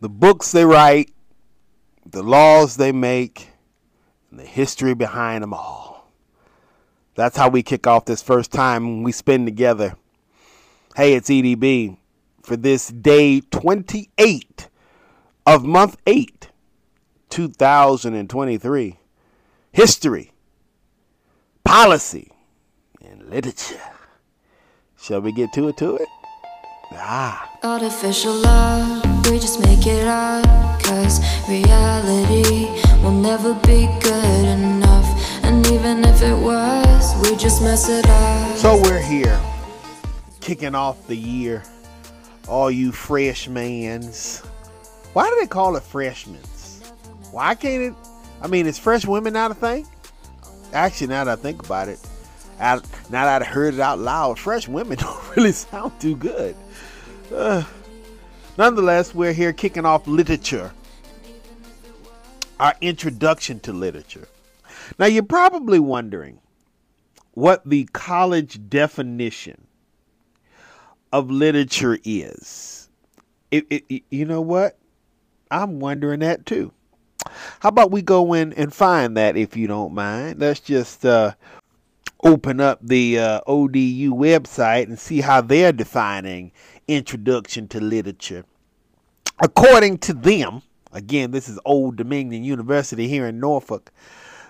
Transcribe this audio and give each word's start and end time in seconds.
the 0.00 0.08
books 0.08 0.52
they 0.52 0.64
write, 0.64 1.10
the 2.06 2.22
laws 2.22 2.76
they 2.76 2.92
make, 2.92 3.50
and 4.30 4.38
the 4.38 4.44
history 4.44 4.94
behind 4.94 5.42
them 5.42 5.54
all. 5.54 6.12
That's 7.14 7.36
how 7.36 7.48
we 7.48 7.62
kick 7.62 7.86
off 7.86 8.04
this 8.04 8.22
first 8.22 8.52
time 8.52 9.02
we 9.02 9.10
spend 9.10 9.46
together. 9.46 9.96
Hey, 10.94 11.14
it's 11.14 11.28
EDB 11.28 11.96
for 12.42 12.56
this 12.56 12.88
day 12.88 13.40
28 13.40 14.68
of 15.46 15.64
month 15.64 15.96
8, 16.06 16.50
2023. 17.28 18.98
History, 19.72 20.32
policy, 21.64 22.32
and 23.04 23.28
literature. 23.28 23.80
Shall 25.00 25.20
we 25.20 25.32
get 25.32 25.52
to 25.54 25.68
it 25.68 25.76
to 25.78 25.96
it? 25.96 26.08
Ah. 26.92 27.50
Artificial 27.62 28.34
love, 28.34 29.02
we 29.30 29.38
just 29.38 29.60
make 29.60 29.86
it 29.86 30.06
up. 30.06 30.44
Cause 30.82 31.20
reality 31.48 32.66
will 33.02 33.12
never 33.12 33.54
be 33.66 33.86
good 34.00 34.44
enough. 34.44 35.06
And 35.44 35.66
even 35.68 36.04
if 36.04 36.22
it 36.22 36.36
was, 36.36 37.14
we 37.22 37.36
just 37.36 37.62
mess 37.62 37.88
it 37.88 38.06
up. 38.06 38.56
So 38.56 38.80
we're 38.82 39.02
here, 39.02 39.40
kicking 40.40 40.74
off 40.74 41.06
the 41.06 41.16
year. 41.16 41.62
All 42.46 42.70
you 42.70 42.92
freshmans. 42.92 44.44
Why 45.12 45.28
do 45.28 45.36
they 45.40 45.46
call 45.46 45.76
it 45.76 45.82
freshmen? 45.82 46.40
Why 47.30 47.54
can't 47.54 47.82
it? 47.82 47.94
I 48.40 48.46
mean, 48.46 48.66
is 48.66 48.78
fresh 48.78 49.04
women 49.04 49.34
not 49.34 49.50
a 49.50 49.54
thing? 49.54 49.86
Actually, 50.72 51.08
now 51.08 51.24
that 51.24 51.38
I 51.38 51.42
think 51.42 51.64
about 51.64 51.88
it, 51.88 51.98
now 52.58 52.80
that 53.10 53.42
I 53.42 53.44
heard 53.44 53.74
it 53.74 53.80
out 53.80 53.98
loud, 53.98 54.38
fresh 54.38 54.68
women 54.68 54.96
don't 55.00 55.36
really 55.36 55.52
sound 55.52 55.98
too 56.00 56.16
good. 56.16 56.56
Uh, 57.34 57.64
nonetheless, 58.58 59.14
we're 59.14 59.32
here 59.32 59.52
kicking 59.52 59.86
off 59.86 60.06
literature, 60.06 60.72
our 62.60 62.74
introduction 62.80 63.60
to 63.60 63.72
literature. 63.72 64.28
Now, 64.98 65.06
you're 65.06 65.22
probably 65.22 65.78
wondering 65.78 66.40
what 67.32 67.62
the 67.64 67.84
college 67.92 68.68
definition 68.68 69.66
of 71.12 71.30
literature 71.30 71.98
is. 72.04 72.88
It, 73.50 73.66
it, 73.70 74.02
you 74.10 74.24
know 74.26 74.42
what? 74.42 74.76
I'm 75.50 75.80
wondering 75.80 76.20
that 76.20 76.44
too. 76.44 76.72
How 77.60 77.70
about 77.70 77.90
we 77.90 78.02
go 78.02 78.34
in 78.34 78.52
and 78.54 78.72
find 78.74 79.16
that 79.16 79.36
if 79.36 79.56
you 79.56 79.66
don't 79.66 79.94
mind? 79.94 80.40
Let's 80.40 80.60
just 80.60 81.06
uh, 81.06 81.32
open 82.28 82.60
up 82.60 82.78
the 82.82 83.18
uh, 83.18 83.40
ODU 83.46 84.12
website 84.12 84.82
and 84.84 84.98
see 84.98 85.22
how 85.22 85.40
they're 85.40 85.72
defining 85.72 86.52
introduction 86.86 87.66
to 87.68 87.80
literature. 87.80 88.44
According 89.40 89.98
to 89.98 90.12
them, 90.12 90.60
again, 90.92 91.30
this 91.30 91.48
is 91.48 91.58
Old 91.64 91.96
Dominion 91.96 92.44
University 92.44 93.08
here 93.08 93.26
in 93.26 93.40
Norfolk. 93.40 93.90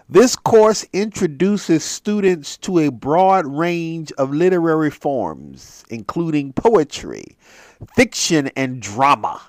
This 0.08 0.34
course 0.34 0.84
introduces 0.92 1.84
students 1.84 2.56
to 2.58 2.80
a 2.80 2.90
broad 2.90 3.46
range 3.46 4.10
of 4.18 4.32
literary 4.32 4.90
forms, 4.90 5.84
including 5.88 6.54
poetry, 6.54 7.36
fiction, 7.94 8.50
and 8.56 8.82
drama, 8.82 9.40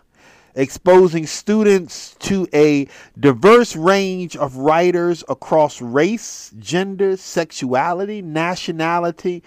exposing 0.55 1.25
students 1.25 2.15
to 2.19 2.47
a 2.53 2.87
diverse 3.19 3.75
range 3.75 4.35
of 4.35 4.57
writers 4.57 5.23
across 5.29 5.81
race, 5.81 6.51
gender, 6.59 7.17
sexuality, 7.17 8.21
nationality, 8.21 9.43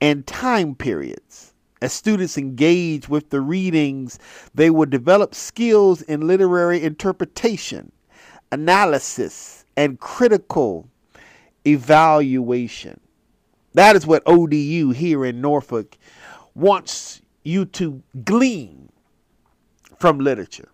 and 0.00 0.26
time 0.26 0.74
periods. 0.74 1.52
As 1.82 1.92
students 1.92 2.36
engage 2.36 3.08
with 3.08 3.30
the 3.30 3.40
readings, 3.40 4.18
they 4.54 4.70
will 4.70 4.86
develop 4.86 5.34
skills 5.34 6.02
in 6.02 6.26
literary 6.26 6.82
interpretation, 6.82 7.90
analysis, 8.52 9.64
and 9.76 9.98
critical 9.98 10.88
evaluation. 11.66 13.00
That 13.74 13.96
is 13.96 14.06
what 14.06 14.22
ODU 14.26 14.90
here 14.90 15.24
in 15.24 15.40
Norfolk 15.40 15.96
wants 16.54 17.22
you 17.44 17.64
to 17.64 18.02
glean 18.24 18.79
from 20.00 20.18
literature. 20.18 20.68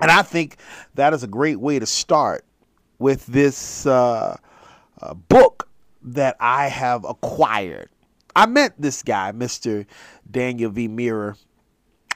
And 0.00 0.10
I 0.10 0.22
think 0.22 0.56
that 0.94 1.12
is 1.12 1.22
a 1.22 1.28
great 1.28 1.60
way 1.60 1.78
to 1.78 1.86
start 1.86 2.44
with 2.98 3.26
this 3.26 3.86
uh, 3.86 4.36
uh, 5.00 5.14
book 5.14 5.68
that 6.02 6.36
I 6.40 6.68
have 6.68 7.04
acquired. 7.04 7.90
I 8.34 8.46
met 8.46 8.74
this 8.78 9.02
guy, 9.02 9.32
Mr. 9.32 9.86
Daniel 10.30 10.70
V. 10.70 10.88
Mirror, 10.88 11.36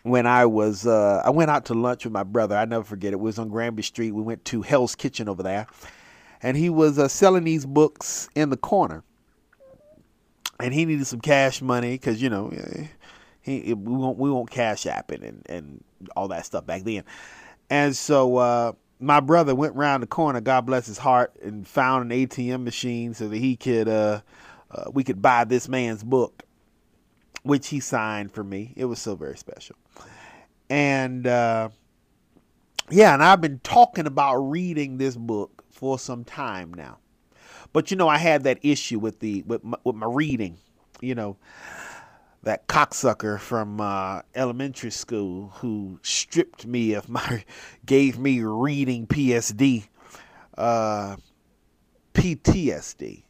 when 0.03 0.27
I 0.27 0.47
was 0.47 0.87
uh, 0.87 1.23
I 1.25 1.31
went 1.31 1.51
out 1.51 1.67
to 1.67 1.75
lunch 1.75 2.05
with 2.05 2.13
my 2.13 2.23
brother. 2.23 2.57
I 2.57 2.65
never 2.65 2.85
forget 2.85 3.09
it. 3.09 3.15
It 3.15 3.21
was 3.21 3.39
on 3.39 3.49
Granby 3.49 3.83
Street. 3.83 4.13
We 4.13 4.23
went 4.23 4.45
to 4.47 4.63
Hell's 4.63 4.95
Kitchen 4.95 5.29
over 5.29 5.43
there, 5.43 5.67
and 6.43 6.57
he 6.57 6.71
was 6.71 6.99
uh, 6.99 7.09
selling 7.09 7.45
these 7.45 7.67
books 7.67 8.29
in 8.35 8.51
the 8.51 8.57
corner. 8.57 9.05
And 10.61 10.73
he 10.73 10.85
needed 10.85 11.07
some 11.07 11.21
cash 11.21 11.61
money 11.61 11.93
because 11.93 12.23
you 12.23 12.31
know 12.31 12.49
eh, 12.49 12.87
he 13.43 13.75
we 13.75 13.93
won't 13.93 14.19
we 14.19 14.31
won't 14.31 14.51
cash 14.51 14.87
app 14.87 15.13
it 15.13 15.23
and 15.23 15.43
and 15.49 15.85
all 16.17 16.29
that 16.29 16.47
stuff 16.47 16.67
back 16.67 16.83
then. 16.83 17.05
And 17.71 17.97
so 17.97 18.37
uh, 18.37 18.73
my 19.01 19.21
brother 19.21 19.55
went 19.55 19.77
around 19.77 20.01
the 20.03 20.07
corner, 20.07 20.41
God 20.41 20.67
bless 20.67 20.87
his 20.87 20.99
heart, 20.99 21.35
and 21.43 21.67
found 21.67 22.11
an 22.11 22.27
ATM 22.27 22.65
machine 22.65 23.15
so 23.15 23.29
that 23.29 23.37
he 23.37 23.57
could 23.57 23.89
uh, 23.89 24.21
uh, 24.71 24.91
we 24.93 25.05
could 25.05 25.21
buy 25.21 25.45
this 25.45 25.69
man's 25.69 26.03
book 26.03 26.45
which 27.43 27.69
he 27.69 27.81
signed 27.81 28.33
for 28.33 28.45
me. 28.45 28.73
It 28.77 28.85
was 28.85 29.01
so 29.01 29.17
very 29.17 29.37
special. 29.37 29.77
And 30.71 31.27
uh, 31.27 31.71
yeah, 32.91 33.15
and 33.15 33.23
I've 33.23 33.41
been 33.41 33.61
talking 33.61 34.07
about 34.07 34.37
reading 34.37 34.99
this 34.99 35.17
book 35.17 35.65
for 35.71 35.99
some 35.99 36.25
time 36.25 36.73
now. 36.73 36.99
But 37.73 37.91
you 37.91 37.97
know, 37.97 38.09
I 38.09 38.19
had 38.19 38.45
that 38.45 38.59
issue 38.63 38.99
with 38.99 39.21
the 39.21 39.43
with 39.43 39.65
my, 39.65 39.79
with 39.85 39.97
my 39.97 40.07
reading. 40.07 40.59
You 41.01 41.15
know, 41.15 41.37
that 42.43 42.67
cocksucker 42.67 43.39
from 43.39 43.81
uh, 43.81 44.23
elementary 44.35 44.91
school 44.91 45.51
who 45.57 46.01
stripped 46.03 46.67
me 46.67 46.95
of 46.95 47.09
my, 47.09 47.45
gave 47.87 48.19
me 48.19 48.43
reading 48.43 49.07
PSD, 49.07 49.89
uh, 50.59 51.17
PTSD. 52.15 53.23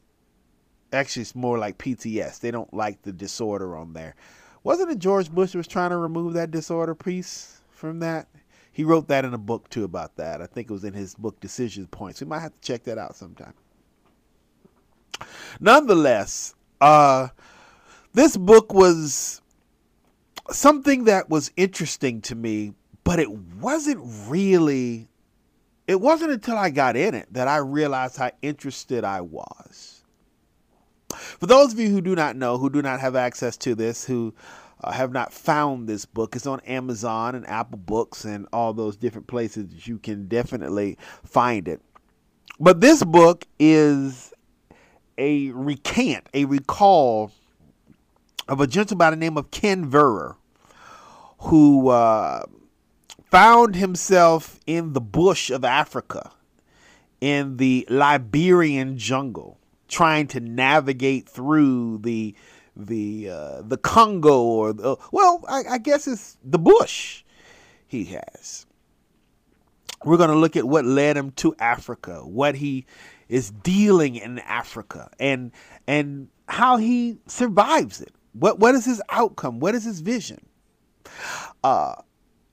Actually, 0.93 1.23
it's 1.23 1.35
more 1.35 1.59
like 1.59 1.79
PTS. 1.79 2.41
They 2.41 2.51
don't 2.51 2.73
like 2.73 3.03
the 3.03 3.13
disorder 3.13 3.77
on 3.77 3.93
there. 3.93 4.15
Wasn't 4.63 4.91
it 4.91 4.99
George 4.99 5.31
Bush 5.31 5.55
was 5.55 5.67
trying 5.67 5.91
to 5.91 5.97
remove 5.97 6.35
that 6.35 6.51
disorder 6.51 6.95
piece 6.95 7.61
from 7.71 8.01
that? 8.01 8.29
He 8.73 8.85
wrote 8.85 9.09
that 9.09 9.25
in 9.25 9.35
a 9.35 9.39
book 9.39 9.69
too 9.69 9.85
about 9.85 10.17
that. 10.17 10.41
I 10.41 10.47
think 10.47 10.71
it 10.71 10.73
was 10.73 10.85
in 10.85 10.95
his 10.95 11.15
book 11.15 11.41
Decision 11.41 11.87
Points. 11.87 12.21
We 12.21 12.27
might 12.27 12.41
have 12.41 12.53
to 12.53 12.61
check 12.61 12.85
that 12.85 12.99
out 12.99 13.17
sometime. 13.17 13.55
Nonetheless, 15.61 16.55
uh, 16.81 17.29
this 18.13 18.37
book 18.37 18.73
was 18.73 19.41
something 20.51 21.05
that 21.05 21.31
was 21.31 21.51
interesting 21.57 22.21
to 22.23 22.35
me, 22.35 22.75
but 23.05 23.19
it 23.19 23.31
wasn't 23.31 24.01
really. 24.29 25.09
It 25.89 26.01
wasn't 26.01 26.31
until 26.31 26.57
I 26.57 26.71
got 26.71 26.97
in 26.97 27.15
it 27.15 27.27
that 27.33 27.49
I 27.49 27.57
realized 27.57 28.17
how 28.17 28.31
interested 28.41 29.05
I 29.05 29.21
was. 29.21 30.05
For 31.13 31.47
those 31.47 31.73
of 31.73 31.81
you 31.81 31.89
who 31.91 32.01
do 32.01 32.15
not 32.15 32.37
know, 32.37 32.57
who 32.57 32.71
do 32.71 32.81
not 32.83 33.01
have 33.01 33.17
access 33.17 33.57
to 33.59 33.75
this, 33.75 34.05
who 34.05 34.33
uh, 34.83 34.93
have 34.93 35.13
not 35.13 35.33
found 35.33 35.89
this 35.89 36.07
book, 36.07 36.37
it's 36.37 36.47
on 36.47 36.61
Amazon 36.61 37.35
and 37.35 37.47
Apple 37.49 37.79
Books 37.79 38.25
and 38.25 38.47
all 38.53 38.73
those 38.73 38.97
different 38.97 39.27
places 39.27 39.87
you 39.87 39.99
can 39.99 40.29
definitely 40.29 40.97
find 41.25 41.67
it. 41.67 41.83
But 42.61 42.81
this 42.81 43.03
book 43.03 43.45
is 43.59 44.33
a 45.19 45.51
recant, 45.51 46.29
a 46.33 46.45
recall 46.45 47.33
of 48.49 48.61
a 48.61 48.67
gentleman 48.67 48.99
by 48.99 49.11
the 49.11 49.17
name 49.17 49.37
of 49.37 49.51
Ken 49.51 49.91
Verrer, 49.91 50.37
who 51.39 51.89
uh, 51.89 52.45
found 53.31 53.77
himself 53.77 54.59
in 54.67 54.93
the 54.93 55.01
bush 55.01 55.51
of 55.51 55.65
Africa, 55.65 56.33
in 57.21 57.57
the 57.57 57.87
Liberian 57.89 58.99
jungle 58.99 59.59
trying 59.89 60.27
to 60.27 60.41
navigate 60.41 61.29
through 61.29 61.99
the 61.99 62.35
the 62.75 63.29
uh, 63.31 63.63
the 63.63 63.77
Congo 63.77 64.43
or 64.43 64.73
the, 64.73 64.97
well, 65.13 65.45
I, 65.49 65.63
I 65.73 65.79
guess 65.79 66.09
it's 66.09 66.39
the 66.43 66.59
bush 66.59 67.23
he 67.87 68.05
has. 68.07 68.67
We're 70.05 70.17
going 70.17 70.31
to 70.31 70.37
look 70.37 70.57
at 70.57 70.65
what 70.65 70.85
led 70.85 71.17
him 71.17 71.31
to 71.33 71.55
Africa, 71.59 72.27
what 72.27 72.57
he 72.57 72.87
is 73.29 73.51
dealing 73.51 74.17
in 74.17 74.39
Africa, 74.41 75.11
and 75.21 75.53
and 75.87 76.29
how 76.49 76.79
he 76.79 77.19
survives 77.27 78.01
it. 78.01 78.13
What 78.33 78.59
what 78.59 78.75
is 78.75 78.85
his 78.85 79.03
outcome? 79.09 79.61
What 79.61 79.75
is 79.75 79.85
his 79.85 80.01
vision? 80.01 80.45
Uh, 81.63 81.95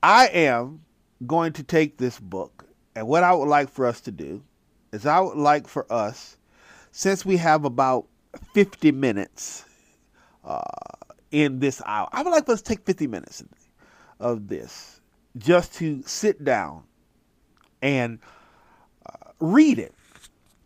I 0.02 0.26
am 0.28 0.82
going 1.26 1.52
to 1.54 1.62
take 1.62 1.98
this 1.98 2.18
book, 2.18 2.66
and 2.94 3.06
what 3.06 3.24
I 3.24 3.32
would 3.32 3.48
like 3.48 3.70
for 3.70 3.86
us 3.86 4.00
to 4.02 4.10
do 4.10 4.42
is 4.92 5.06
I 5.06 5.20
would 5.20 5.36
like 5.36 5.68
for 5.68 5.90
us 5.92 6.36
since 6.92 7.24
we 7.24 7.36
have 7.36 7.64
about 7.64 8.06
50 8.54 8.92
minutes 8.92 9.64
uh, 10.44 10.60
in 11.30 11.60
this 11.60 11.80
hour, 11.86 12.08
I 12.12 12.22
would 12.22 12.30
like 12.30 12.46
for 12.46 12.52
us 12.52 12.62
to 12.62 12.74
take 12.74 12.84
50 12.84 13.06
minutes 13.06 13.42
of 14.18 14.48
this 14.48 15.00
just 15.38 15.74
to 15.74 16.02
sit 16.04 16.44
down 16.44 16.84
and 17.82 18.18
uh, 19.06 19.30
read 19.38 19.78
it. 19.78 19.94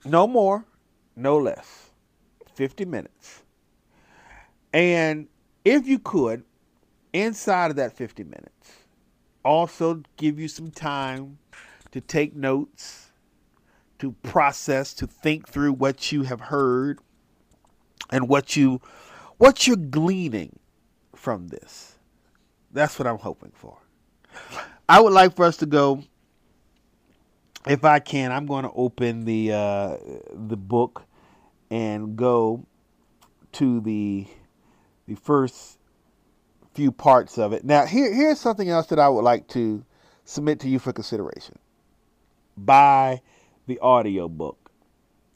No 0.04 0.26
more, 0.26 0.64
no 1.16 1.38
less. 1.38 1.90
50 2.54 2.84
minutes. 2.84 3.43
And 4.74 5.28
if 5.64 5.86
you 5.86 6.00
could, 6.00 6.42
inside 7.12 7.70
of 7.70 7.76
that 7.76 7.96
50 7.96 8.24
minutes, 8.24 8.72
also 9.44 10.02
give 10.16 10.38
you 10.38 10.48
some 10.48 10.72
time 10.72 11.38
to 11.92 12.00
take 12.00 12.34
notes, 12.34 13.12
to 14.00 14.12
process, 14.24 14.92
to 14.94 15.06
think 15.06 15.48
through 15.48 15.74
what 15.74 16.10
you 16.10 16.24
have 16.24 16.40
heard 16.40 16.98
and 18.10 18.28
what 18.28 18.56
you 18.56 18.80
what 19.38 19.66
you're 19.66 19.76
gleaning 19.76 20.58
from 21.14 21.48
this. 21.48 21.96
That's 22.72 22.98
what 22.98 23.06
I'm 23.06 23.18
hoping 23.18 23.52
for. 23.54 23.78
I 24.88 25.00
would 25.00 25.12
like 25.12 25.36
for 25.36 25.44
us 25.44 25.56
to 25.58 25.66
go 25.66 26.02
if 27.66 27.84
I 27.84 27.98
can, 28.00 28.32
I'm 28.32 28.46
going 28.46 28.64
to 28.64 28.72
open 28.72 29.24
the 29.24 29.52
uh, 29.52 29.96
the 30.32 30.56
book 30.56 31.04
and 31.70 32.16
go 32.16 32.66
to 33.52 33.80
the 33.80 34.26
the 35.06 35.14
first 35.16 35.78
few 36.74 36.92
parts 36.92 37.38
of 37.38 37.52
it. 37.52 37.64
Now, 37.64 37.86
here 37.86 38.12
here's 38.12 38.40
something 38.40 38.68
else 38.68 38.86
that 38.88 38.98
I 38.98 39.08
would 39.08 39.24
like 39.24 39.48
to 39.48 39.84
submit 40.24 40.60
to 40.60 40.68
you 40.68 40.78
for 40.78 40.92
consideration. 40.92 41.58
Buy 42.56 43.20
the 43.66 43.78
audio 43.80 44.28
book. 44.28 44.58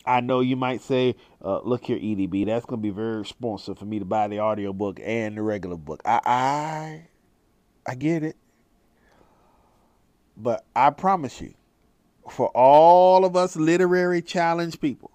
I 0.06 0.20
know 0.20 0.40
you 0.40 0.56
might 0.56 0.80
say, 0.82 1.16
uh, 1.44 1.60
"Look 1.60 1.84
here, 1.84 1.98
EDB, 1.98 2.46
that's 2.46 2.66
going 2.66 2.80
to 2.80 2.82
be 2.82 2.90
very 2.90 3.20
expensive 3.20 3.78
for 3.78 3.84
me 3.84 3.98
to 3.98 4.04
buy 4.04 4.28
the 4.28 4.38
audio 4.38 4.72
book 4.72 5.00
and 5.04 5.36
the 5.36 5.42
regular 5.42 5.76
book." 5.76 6.02
I 6.04 6.20
I 6.24 7.08
I 7.86 7.94
get 7.94 8.22
it, 8.24 8.36
but 10.36 10.64
I 10.76 10.90
promise 10.90 11.40
you, 11.40 11.54
for 12.30 12.48
all 12.48 13.24
of 13.24 13.36
us 13.36 13.56
literary 13.56 14.22
challenge 14.22 14.80
people, 14.80 15.10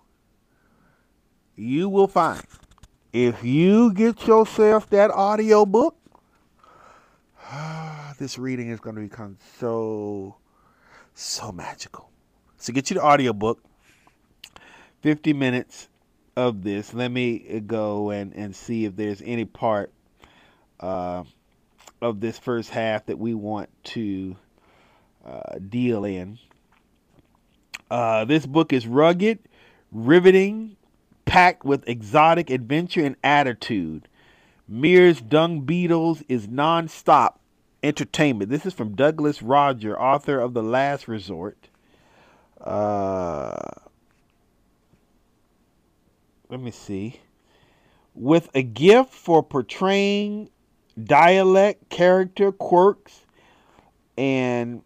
you 1.55 1.89
will 1.89 2.07
find 2.07 2.43
if 3.13 3.43
you 3.43 3.93
get 3.93 4.25
yourself 4.25 4.89
that 4.89 5.11
audio 5.11 5.67
book, 5.67 5.95
this 8.17 8.39
reading 8.39 8.69
is 8.69 8.79
going 8.79 8.95
to 8.95 9.01
become 9.03 9.37
so, 9.59 10.35
so 11.13 11.51
magical. 11.51 12.09
So 12.57 12.73
get 12.73 12.89
you 12.89 12.95
the 12.95 13.03
audio 13.03 13.31
book, 13.31 13.63
50 15.01 15.33
minutes 15.33 15.89
of 16.35 16.63
this. 16.63 16.91
Let 16.91 17.11
me 17.11 17.61
go 17.67 18.09
and, 18.09 18.33
and 18.33 18.55
see 18.55 18.85
if 18.85 18.95
there's 18.95 19.21
any 19.23 19.45
part 19.45 19.91
uh, 20.79 21.23
of 22.01 22.19
this 22.19 22.39
first 22.39 22.71
half 22.71 23.05
that 23.05 23.19
we 23.19 23.35
want 23.35 23.69
to 23.83 24.35
uh, 25.23 25.59
deal 25.69 26.03
in. 26.03 26.39
Uh, 27.91 28.25
this 28.25 28.47
book 28.47 28.73
is 28.73 28.87
rugged, 28.87 29.37
riveting, 29.91 30.77
packed 31.25 31.65
with 31.65 31.87
exotic 31.87 32.49
adventure 32.49 33.03
and 33.03 33.15
attitude. 33.23 34.07
Mears 34.67 35.21
Dung 35.21 35.61
Beetles 35.61 36.23
is 36.29 36.47
non-stop 36.47 37.39
entertainment. 37.81 38.49
This 38.49 38.65
is 38.65 38.73
from 38.73 38.95
Douglas 38.95 39.41
Roger, 39.41 39.99
author 39.99 40.39
of 40.39 40.53
The 40.53 40.63
Last 40.63 41.07
Resort. 41.07 41.69
Uh, 42.59 43.57
let 46.49 46.61
me 46.61 46.71
see. 46.71 47.19
With 48.15 48.49
a 48.53 48.63
gift 48.63 49.13
for 49.13 49.43
portraying 49.43 50.49
dialect, 51.03 51.89
character, 51.89 52.51
quirks, 52.51 53.25
and 54.17 54.81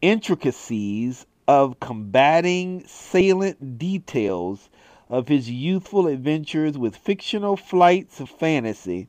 intricacies 0.00 1.26
of 1.46 1.78
combating 1.80 2.84
salient 2.86 3.78
details 3.78 4.70
of 5.10 5.28
his 5.28 5.50
youthful 5.50 6.06
adventures 6.06 6.78
with 6.78 6.96
fictional 6.96 7.56
flights 7.56 8.20
of 8.20 8.30
fantasy, 8.30 9.08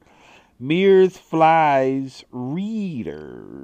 Mears 0.60 1.18
flies 1.18 2.26
readers 2.32 3.64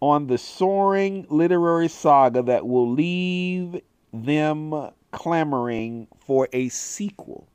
on 0.00 0.26
the 0.26 0.36
soaring 0.36 1.26
literary 1.30 1.88
saga 1.88 2.42
that 2.42 2.66
will 2.66 2.90
leave 2.90 3.80
them 4.12 4.90
clamoring 5.12 6.08
for 6.18 6.48
a 6.52 6.68
sequel. 6.68 7.46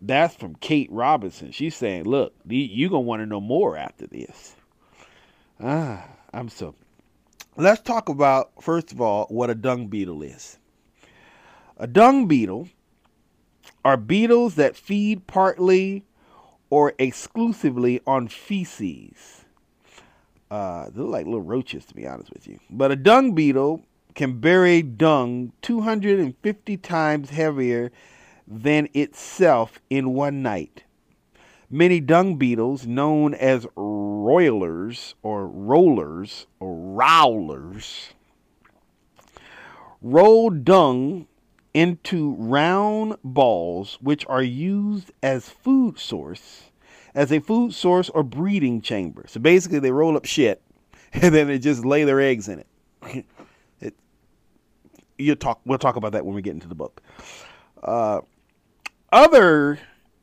That's 0.00 0.34
from 0.34 0.54
Kate 0.56 0.90
Robinson. 0.90 1.50
She's 1.50 1.74
saying, 1.74 2.04
look, 2.04 2.34
you're 2.46 2.90
going 2.90 3.04
to 3.04 3.08
want 3.08 3.20
to 3.20 3.26
know 3.26 3.40
more 3.40 3.76
after 3.76 4.06
this. 4.06 4.56
Ah, 5.60 6.06
I'm 6.32 6.48
so 6.48 6.74
let's 7.56 7.80
talk 7.80 8.08
about, 8.08 8.62
first 8.62 8.92
of 8.92 9.00
all, 9.00 9.26
what 9.26 9.50
a 9.50 9.54
dung 9.54 9.88
beetle 9.88 10.22
is. 10.22 10.58
A 11.78 11.86
dung 11.86 12.26
beetle 12.26 12.68
are 13.84 13.98
beetles 13.98 14.54
that 14.54 14.76
feed 14.76 15.26
partly 15.26 16.04
or 16.70 16.94
exclusively 16.98 18.00
on 18.06 18.28
feces. 18.28 19.44
Uh, 20.50 20.88
they 20.88 21.00
look 21.00 21.10
like 21.10 21.26
little 21.26 21.42
roaches, 21.42 21.84
to 21.86 21.94
be 21.94 22.06
honest 22.06 22.32
with 22.32 22.46
you. 22.46 22.58
But 22.70 22.92
a 22.92 22.96
dung 22.96 23.34
beetle 23.34 23.82
can 24.14 24.40
bury 24.40 24.80
dung 24.80 25.52
250 25.60 26.76
times 26.78 27.30
heavier 27.30 27.92
than 28.48 28.88
itself 28.94 29.78
in 29.90 30.14
one 30.14 30.42
night. 30.42 30.84
Many 31.68 32.00
dung 32.00 32.36
beetles, 32.36 32.86
known 32.86 33.34
as 33.34 33.66
roilers 33.76 35.14
or 35.22 35.46
rollers 35.46 36.46
or 36.58 36.74
rowlers, 36.74 38.14
roll 40.00 40.48
dung 40.50 41.26
into 41.76 42.34
round 42.38 43.16
balls 43.22 43.98
which 44.00 44.24
are 44.28 44.42
used 44.42 45.12
as 45.22 45.50
food 45.50 45.98
source 45.98 46.70
as 47.14 47.30
a 47.30 47.38
food 47.38 47.74
source 47.74 48.08
or 48.08 48.22
breeding 48.22 48.80
chamber. 48.80 49.26
So 49.28 49.40
basically 49.40 49.78
they 49.80 49.90
roll 49.90 50.16
up 50.16 50.24
shit 50.24 50.62
and 51.12 51.34
then 51.34 51.48
they 51.48 51.58
just 51.58 51.84
lay 51.84 52.04
their 52.04 52.18
eggs 52.18 52.48
in 52.48 52.60
it. 52.60 53.26
it 53.80 53.94
you 55.18 55.34
talk 55.34 55.60
we'll 55.66 55.76
talk 55.76 55.96
about 55.96 56.12
that 56.12 56.24
when 56.24 56.34
we 56.34 56.40
get 56.40 56.54
into 56.54 56.66
the 56.66 56.74
book. 56.74 57.02
Uh, 57.82 58.22
other 59.12 59.78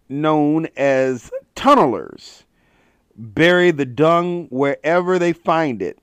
known 0.09 0.67
as 0.75 1.29
tunnelers 1.55 2.45
bury 3.15 3.69
the 3.69 3.85
dung 3.85 4.47
wherever 4.49 5.19
they 5.19 5.33
find 5.33 5.83
it. 5.83 5.99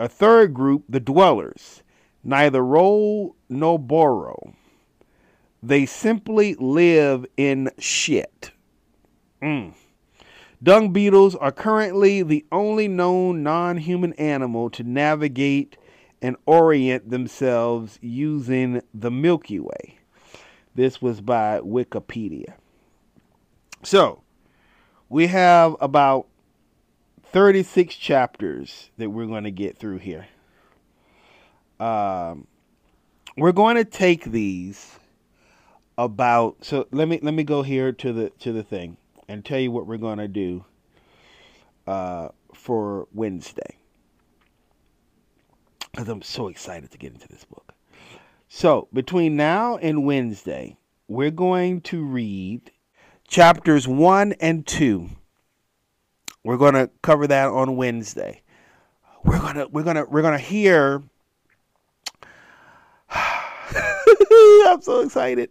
A 0.00 0.08
third 0.08 0.54
group, 0.54 0.82
the 0.88 0.98
dwellers, 0.98 1.84
neither 2.24 2.64
roll 2.64 3.36
nor 3.48 3.78
borrow. 3.78 4.54
They 5.62 5.86
simply 5.86 6.54
live 6.54 7.26
in 7.36 7.70
shit. 7.78 8.52
Mm. 9.42 9.74
Dung 10.62 10.92
beetles 10.92 11.34
are 11.36 11.52
currently 11.52 12.22
the 12.22 12.44
only 12.50 12.88
known 12.88 13.42
non 13.42 13.76
human 13.76 14.12
animal 14.14 14.70
to 14.70 14.82
navigate 14.82 15.76
and 16.20 16.36
orient 16.46 17.10
themselves 17.10 17.98
using 18.02 18.82
the 18.92 19.10
Milky 19.10 19.60
Way. 19.60 19.98
This 20.74 21.00
was 21.00 21.20
by 21.20 21.60
Wikipedia. 21.60 22.54
So, 23.82 24.22
we 25.08 25.28
have 25.28 25.76
about 25.80 26.26
36 27.32 27.94
chapters 27.94 28.90
that 28.98 29.10
we're 29.10 29.26
going 29.26 29.44
to 29.44 29.50
get 29.50 29.78
through 29.78 29.98
here. 29.98 30.26
Um, 31.78 32.46
we're 33.36 33.52
going 33.52 33.76
to 33.76 33.84
take 33.84 34.24
these 34.24 34.98
about 35.98 36.64
so 36.64 36.86
let 36.92 37.08
me 37.08 37.18
let 37.22 37.34
me 37.34 37.42
go 37.42 37.62
here 37.62 37.92
to 37.92 38.12
the 38.12 38.30
to 38.38 38.52
the 38.52 38.62
thing 38.62 38.96
and 39.28 39.44
tell 39.44 39.58
you 39.58 39.70
what 39.70 39.86
we're 39.86 39.98
going 39.98 40.18
to 40.18 40.28
do 40.28 40.64
uh, 41.88 42.28
for 42.54 43.08
Wednesday 43.12 43.76
because 45.92 46.08
I'm 46.08 46.22
so 46.22 46.46
excited 46.46 46.92
to 46.92 46.98
get 46.98 47.12
into 47.12 47.26
this 47.26 47.44
book. 47.44 47.74
So 48.48 48.86
between 48.92 49.36
now 49.36 49.78
and 49.78 50.04
Wednesday, 50.04 50.78
we're 51.08 51.32
going 51.32 51.80
to 51.82 52.04
read 52.04 52.70
chapters 53.26 53.88
1 53.88 54.34
and 54.34 54.64
2. 54.64 55.10
We're 56.44 56.56
going 56.56 56.74
to 56.74 56.88
cover 57.02 57.26
that 57.26 57.48
on 57.48 57.76
Wednesday. 57.76 58.42
We're 59.24 59.40
to 59.54 59.66
we're 59.66 59.82
to 59.82 60.06
we're 60.08 60.22
to 60.22 60.38
hear 60.38 61.02
I'm 63.10 64.80
so 64.80 65.00
excited. 65.00 65.50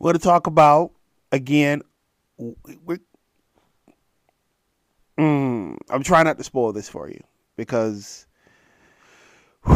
We're 0.00 0.12
going 0.12 0.18
to 0.18 0.24
talk 0.24 0.48
about 0.48 0.92
again 1.30 1.82
mm, 5.18 5.76
I'm 5.88 6.02
trying 6.02 6.24
not 6.24 6.38
to 6.38 6.44
spoil 6.44 6.72
this 6.72 6.88
for 6.88 7.08
you 7.08 7.22
because 7.56 8.26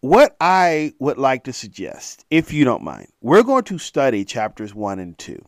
what 0.00 0.36
I 0.40 0.92
would 0.98 1.16
like 1.16 1.44
to 1.44 1.52
suggest, 1.52 2.26
if 2.30 2.52
you 2.52 2.64
don't 2.64 2.82
mind, 2.82 3.06
we're 3.22 3.44
going 3.44 3.64
to 3.64 3.78
study 3.78 4.24
chapters 4.24 4.74
1 4.74 4.98
and 4.98 5.16
2 5.16 5.42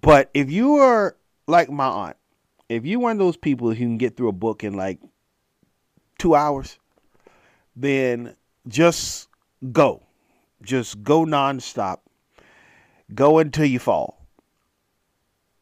but 0.00 0.30
if 0.34 0.50
you 0.50 0.76
are 0.76 1.16
like 1.46 1.70
my 1.70 1.86
aunt, 1.86 2.16
if 2.68 2.84
you're 2.84 3.00
one 3.00 3.12
of 3.12 3.18
those 3.18 3.36
people 3.36 3.68
who 3.68 3.76
can 3.76 3.98
get 3.98 4.16
through 4.16 4.28
a 4.28 4.32
book 4.32 4.62
in 4.62 4.74
like 4.74 5.00
two 6.18 6.34
hours, 6.34 6.78
then 7.74 8.36
just 8.66 9.28
go. 9.72 10.02
Just 10.62 11.02
go 11.02 11.24
nonstop. 11.24 11.98
Go 13.14 13.38
until 13.38 13.64
you 13.64 13.78
fall. 13.78 14.26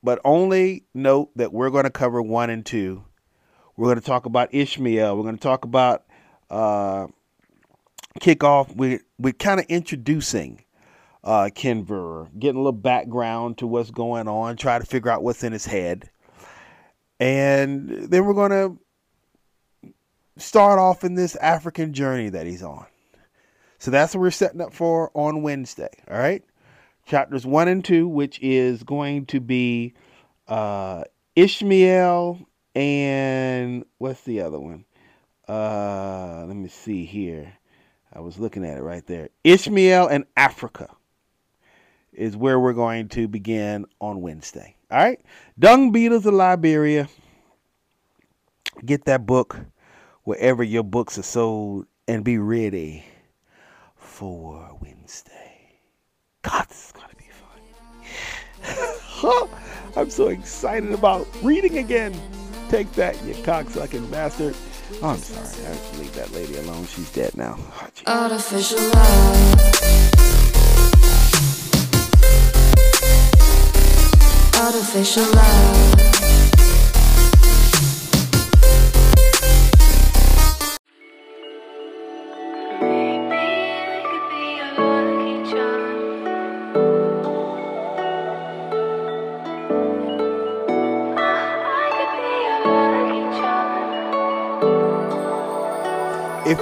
But 0.02 0.20
only 0.24 0.84
note 0.94 1.30
that 1.36 1.52
we're 1.52 1.70
going 1.70 1.84
to 1.84 1.90
cover 1.90 2.22
one 2.22 2.50
and 2.50 2.64
two. 2.64 3.04
We're 3.76 3.86
going 3.86 4.00
to 4.00 4.04
talk 4.04 4.26
about 4.26 4.54
Ishmael. 4.54 5.16
We're 5.16 5.22
going 5.22 5.36
to 5.36 5.42
talk 5.42 5.64
about 5.64 6.04
uh, 6.50 7.08
kickoff. 8.20 8.74
We're, 8.74 9.00
we're 9.18 9.32
kind 9.32 9.60
of 9.60 9.66
introducing 9.66 10.64
uh, 11.26 11.50
Ken 11.52 11.82
getting 12.38 12.56
a 12.56 12.60
little 12.60 12.72
background 12.72 13.58
to 13.58 13.66
what's 13.66 13.90
going 13.90 14.28
on, 14.28 14.56
try 14.56 14.78
to 14.78 14.86
figure 14.86 15.10
out 15.10 15.24
what's 15.24 15.42
in 15.42 15.52
his 15.52 15.66
head. 15.66 16.08
And 17.18 17.88
then 17.88 18.24
we're 18.24 18.34
going 18.34 18.50
to 18.50 19.92
start 20.38 20.78
off 20.78 21.02
in 21.02 21.14
this 21.14 21.34
African 21.36 21.92
journey 21.92 22.28
that 22.28 22.46
he's 22.46 22.62
on. 22.62 22.86
So 23.78 23.90
that's 23.90 24.14
what 24.14 24.21
we're 24.21 24.30
setting 24.30 24.61
up 24.61 24.73
for 24.73 25.11
on 25.14 25.42
Wednesday. 25.42 25.90
All 26.11 26.18
right. 26.18 26.42
Chapters 27.06 27.47
one 27.47 27.68
and 27.68 27.85
two, 27.85 28.09
which 28.09 28.40
is 28.40 28.83
going 28.83 29.26
to 29.26 29.40
be 29.40 29.95
uh, 30.49 31.04
Ishmael 31.37 32.47
and 32.75 33.85
what's 33.99 34.23
the 34.23 34.40
other 34.40 34.59
one? 34.59 34.85
Uh, 35.49 36.45
let 36.47 36.56
me 36.56 36.68
see 36.68 37.04
here. 37.04 37.52
I 38.12 38.21
was 38.21 38.38
looking 38.38 38.64
at 38.64 38.78
it 38.78 38.83
right 38.83 39.06
there. 39.06 39.28
Ishmael 39.45 40.09
and 40.09 40.25
Africa 40.37 40.88
is 42.12 42.37
where 42.37 42.59
we're 42.59 42.73
going 42.73 43.09
to 43.11 43.28
begin 43.28 43.87
on 44.00 44.23
Wednesday. 44.23 44.75
All 44.90 44.99
right. 44.99 45.21
Dung 45.59 45.92
Beetles 45.92 46.26
of 46.26 46.35
Liberia. 46.35 47.09
Get 48.85 49.04
that 49.04 49.26
book 49.26 49.59
wherever 50.25 50.62
your 50.62 50.83
books 50.83 51.18
are 51.18 51.23
sold 51.23 51.87
and 52.09 52.25
be 52.25 52.38
ready 52.38 53.04
for 54.16 54.75
Wednesday. 54.80 55.78
God, 56.40 56.64
this 56.70 56.87
is 56.87 56.92
going 56.92 57.11
to 57.11 57.16
be 57.16 57.26
fun. 59.20 59.49
I'm 59.96 60.08
so 60.08 60.28
excited 60.28 60.90
about 60.92 61.28
reading 61.42 61.76
again. 61.76 62.18
Take 62.70 62.90
that, 62.92 63.23
you 63.25 63.35
cocksucking 63.35 64.11
bastard. 64.11 64.56
Oh, 65.02 65.11
I'm 65.11 65.18
sorry. 65.18 65.66
I 65.66 65.68
have 65.68 65.92
to 65.92 65.99
leave 65.99 66.14
that 66.14 66.32
lady 66.32 66.56
alone. 66.56 66.87
She's 66.87 67.12
dead 67.12 67.37
now. 67.37 67.58
Oh, 68.06 68.23
Artificial 68.23 68.78
love. 68.78 69.52
artificial 74.58 75.25
love. 75.35 76.15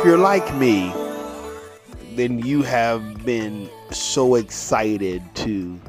If 0.04 0.08
you're 0.08 0.18
like 0.18 0.54
me, 0.56 0.92
then 2.14 2.38
you 2.38 2.60
have 2.60 3.24
been 3.24 3.70
so 3.90 4.34
excited 4.34 5.22
to 5.36 5.80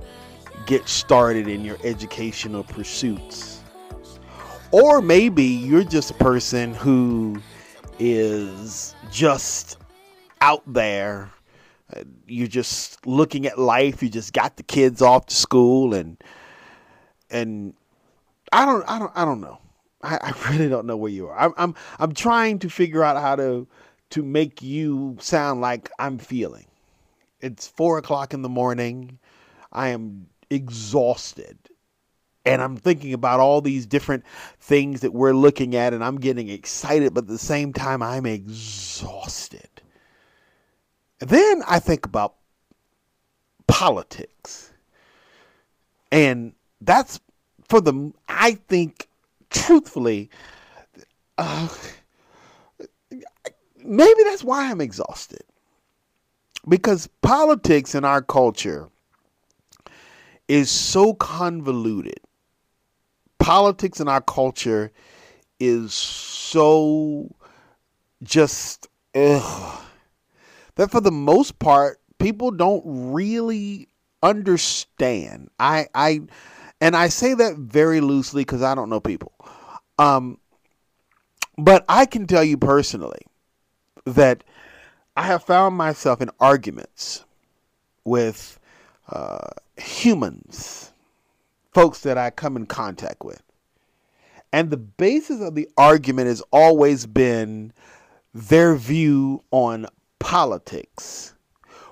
get 0.65 0.87
started 0.87 1.49
in 1.49 1.65
your 1.65 1.75
educational 1.83 2.63
pursuits. 2.63 3.61
Or 4.71 5.01
maybe 5.01 5.43
you're 5.43 5.83
just 5.83 6.11
a 6.11 6.13
person 6.13 6.73
who 6.73 7.41
is 7.99 8.95
just 9.11 9.79
out 10.39 10.63
there. 10.65 11.29
You're 12.25 12.47
just 12.47 13.05
looking 13.05 13.45
at 13.45 13.59
life. 13.59 14.01
You 14.01 14.07
just 14.07 14.31
got 14.31 14.55
the 14.55 14.63
kids 14.63 15.01
off 15.01 15.25
to 15.25 15.35
school 15.35 15.93
and 15.93 16.15
and 17.29 17.73
I 18.53 18.65
don't 18.65 18.89
I 18.89 18.97
don't 18.97 19.11
I 19.13 19.25
don't 19.25 19.41
know. 19.41 19.59
I, 20.01 20.19
I 20.21 20.49
really 20.51 20.69
don't 20.69 20.85
know 20.85 20.95
where 20.95 21.11
you 21.11 21.27
are. 21.27 21.37
I'm 21.37 21.53
I'm 21.57 21.75
I'm 21.99 22.13
trying 22.13 22.59
to 22.59 22.69
figure 22.69 23.03
out 23.03 23.21
how 23.21 23.35
to 23.35 23.67
to 24.11 24.23
make 24.23 24.61
you 24.61 25.17
sound 25.19 25.61
like 25.61 25.89
I'm 25.99 26.17
feeling. 26.17 26.65
It's 27.41 27.67
four 27.67 27.97
o'clock 27.97 28.33
in 28.33 28.41
the 28.41 28.49
morning. 28.49 29.19
I 29.71 29.89
am 29.89 30.27
exhausted. 30.49 31.57
And 32.45 32.61
I'm 32.61 32.77
thinking 32.77 33.13
about 33.13 33.39
all 33.39 33.59
these 33.61 33.85
different 33.85 34.23
things 34.59 35.01
that 35.01 35.13
we're 35.13 35.33
looking 35.33 35.75
at, 35.75 35.93
and 35.93 36.03
I'm 36.03 36.19
getting 36.19 36.49
excited, 36.49 37.13
but 37.13 37.23
at 37.23 37.27
the 37.27 37.37
same 37.39 37.73
time, 37.73 38.03
I'm 38.03 38.25
exhausted. 38.25 39.67
Then 41.19 41.63
I 41.67 41.79
think 41.79 42.05
about 42.05 42.35
politics. 43.67 44.71
And 46.11 46.53
that's 46.81 47.19
for 47.67 47.81
the, 47.81 48.13
I 48.29 48.59
think, 48.67 49.09
truthfully, 49.49 50.29
uh, 51.37 51.67
maybe 53.85 54.23
that's 54.23 54.43
why 54.43 54.69
I'm 54.69 54.81
exhausted. 54.81 55.43
Because 56.67 57.07
politics 57.21 57.93
in 57.93 58.03
our 58.03 58.21
culture 58.21 58.89
is 60.47 60.69
so 60.69 61.13
convoluted. 61.13 62.19
Politics 63.39 63.99
in 63.99 64.07
our 64.07 64.21
culture 64.21 64.91
is 65.59 65.93
so 65.93 67.29
just 68.23 68.87
ugh, 69.13 69.81
that 70.75 70.91
for 70.91 71.01
the 71.01 71.11
most 71.11 71.59
part, 71.59 71.99
people 72.17 72.51
don't 72.51 72.83
really 72.85 73.87
understand. 74.23 75.49
I 75.59 75.87
I 75.93 76.21
and 76.81 76.95
I 76.95 77.09
say 77.09 77.33
that 77.35 77.57
very 77.57 78.01
loosely 78.01 78.41
because 78.41 78.63
I 78.63 78.73
don't 78.73 78.89
know 78.89 78.99
people. 78.99 79.33
Um, 79.97 80.39
but 81.57 81.85
I 81.87 82.05
can 82.05 82.27
tell 82.27 82.43
you 82.43 82.57
personally 82.57 83.21
that 84.05 84.43
I 85.17 85.23
have 85.23 85.43
found 85.43 85.75
myself 85.75 86.21
in 86.21 86.29
arguments 86.39 87.25
with 88.03 88.59
uh, 89.09 89.49
humans, 89.77 90.91
folks 91.73 92.01
that 92.01 92.17
I 92.17 92.29
come 92.29 92.55
in 92.55 92.65
contact 92.65 93.23
with. 93.23 93.41
And 94.53 94.69
the 94.69 94.77
basis 94.77 95.41
of 95.41 95.55
the 95.55 95.67
argument 95.77 96.27
has 96.27 96.41
always 96.51 97.05
been 97.05 97.73
their 98.33 98.75
view 98.75 99.43
on 99.51 99.87
politics, 100.19 101.33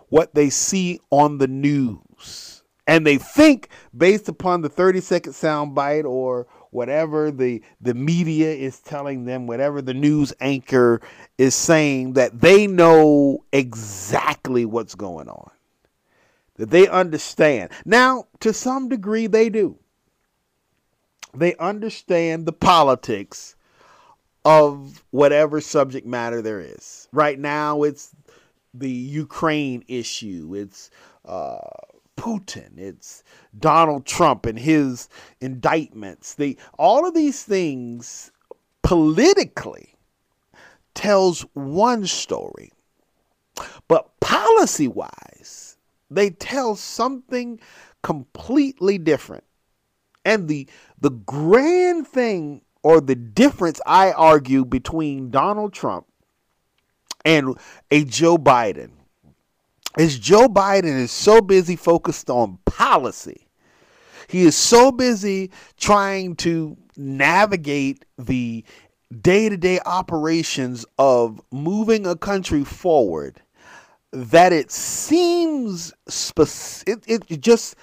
what 0.09 0.33
they 0.35 0.49
see 0.49 0.99
on 1.09 1.39
the 1.39 1.47
news. 1.47 2.63
And 2.85 3.07
they 3.07 3.17
think, 3.17 3.69
based 3.95 4.27
upon 4.27 4.61
the 4.61 4.69
30 4.69 5.01
second 5.01 5.33
soundbite 5.33 6.05
or 6.05 6.47
whatever 6.73 7.31
the, 7.31 7.61
the 7.81 7.93
media 7.93 8.51
is 8.51 8.79
telling 8.79 9.25
them, 9.25 9.47
whatever 9.47 9.81
the 9.81 9.93
news 9.93 10.33
anchor 10.39 11.01
is 11.37 11.55
saying, 11.55 12.13
that 12.13 12.41
they 12.41 12.67
know 12.67 13.43
exactly 13.51 14.65
what's 14.65 14.95
going 14.95 15.29
on 15.29 15.51
that 16.57 16.69
they 16.69 16.87
understand. 16.87 17.71
Now, 17.85 18.27
to 18.39 18.53
some 18.53 18.89
degree, 18.89 19.27
they 19.27 19.49
do. 19.49 19.77
They 21.33 21.55
understand 21.55 22.45
the 22.45 22.53
politics 22.53 23.55
of 24.45 25.03
whatever 25.11 25.61
subject 25.61 26.05
matter 26.05 26.41
there 26.41 26.59
is. 26.59 27.07
Right 27.11 27.39
now, 27.39 27.83
it's 27.83 28.15
the 28.73 28.89
Ukraine 28.89 29.83
issue, 29.87 30.53
it's 30.55 30.89
uh, 31.25 31.59
Putin, 32.17 32.77
it's 32.77 33.23
Donald 33.59 34.05
Trump 34.05 34.45
and 34.45 34.57
his 34.57 35.09
indictments. 35.41 36.35
The, 36.35 36.57
all 36.77 37.07
of 37.07 37.13
these 37.13 37.43
things 37.43 38.31
politically 38.81 39.95
tells 40.93 41.41
one 41.53 42.05
story. 42.05 42.71
But 43.87 44.19
policy 44.19 44.87
wise, 44.87 45.77
they 46.09 46.29
tell 46.29 46.75
something 46.75 47.59
completely 48.01 48.97
different. 48.97 49.43
And 50.25 50.47
the 50.47 50.67
the 50.99 51.09
grand 51.09 52.07
thing 52.07 52.61
or 52.81 53.01
the 53.01 53.15
difference 53.15 53.81
I 53.85 54.11
argue 54.11 54.63
between 54.63 55.31
Donald 55.31 55.73
Trump 55.73 56.05
and 57.25 57.57
a 57.91 58.05
Joe 58.05 58.37
Biden 58.37 58.91
is 59.97 60.17
Joe 60.19 60.47
Biden 60.47 60.99
is 60.99 61.11
so 61.11 61.41
busy 61.41 61.75
focused 61.75 62.29
on 62.29 62.57
policy. 62.65 63.47
He 64.27 64.43
is 64.43 64.55
so 64.55 64.91
busy 64.91 65.51
trying 65.77 66.35
to 66.37 66.77
navigate 66.97 68.05
the 68.17 68.63
day 69.21 69.49
to 69.49 69.57
day 69.57 69.79
operations 69.85 70.85
of 70.97 71.41
moving 71.51 72.07
a 72.07 72.15
country 72.15 72.63
forward 72.63 73.41
that 74.11 74.53
it 74.53 74.71
seems 74.71 75.93
specific. 76.07 77.03
It, 77.07 77.23
it 77.29 77.41
just 77.41 77.75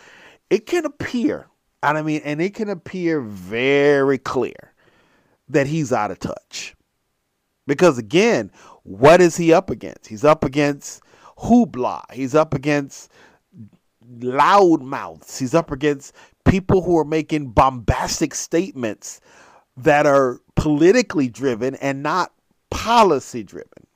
it 0.49 0.67
can 0.67 0.85
appear, 0.85 1.49
and 1.83 1.99
I 1.99 2.03
mean, 2.03 2.23
and 2.25 2.41
it 2.41 2.55
can 2.55 2.69
appear 2.69 3.21
very 3.21 4.19
clear 4.19 4.73
that 5.49 5.67
he's 5.67 5.93
out 5.93 6.11
of 6.11 6.19
touch. 6.19 6.75
Because 7.67 7.99
again, 7.99 8.51
what 8.83 9.21
is 9.21 9.37
he 9.37 9.53
up 9.53 9.71
against? 9.71 10.09
He's 10.09 10.25
up 10.25 10.45
against 10.45 11.03
hoopla. 11.43 12.03
He's 12.13 12.35
up 12.35 12.55
against 12.55 13.11
loudmouths. 14.19 15.39
He's 15.39 15.55
up 15.55 15.71
against 15.71 16.15
people 16.45 16.83
who 16.83 16.99
are 16.99 17.05
making 17.05 17.51
bombastic 17.51 18.35
statements 18.35 19.21
that 19.77 20.07
are 20.07 20.41
politically 20.57 21.29
driven 21.29 21.75
and 21.77 22.03
not 22.03 22.33
policy 22.71 23.43
driven. 23.43 23.87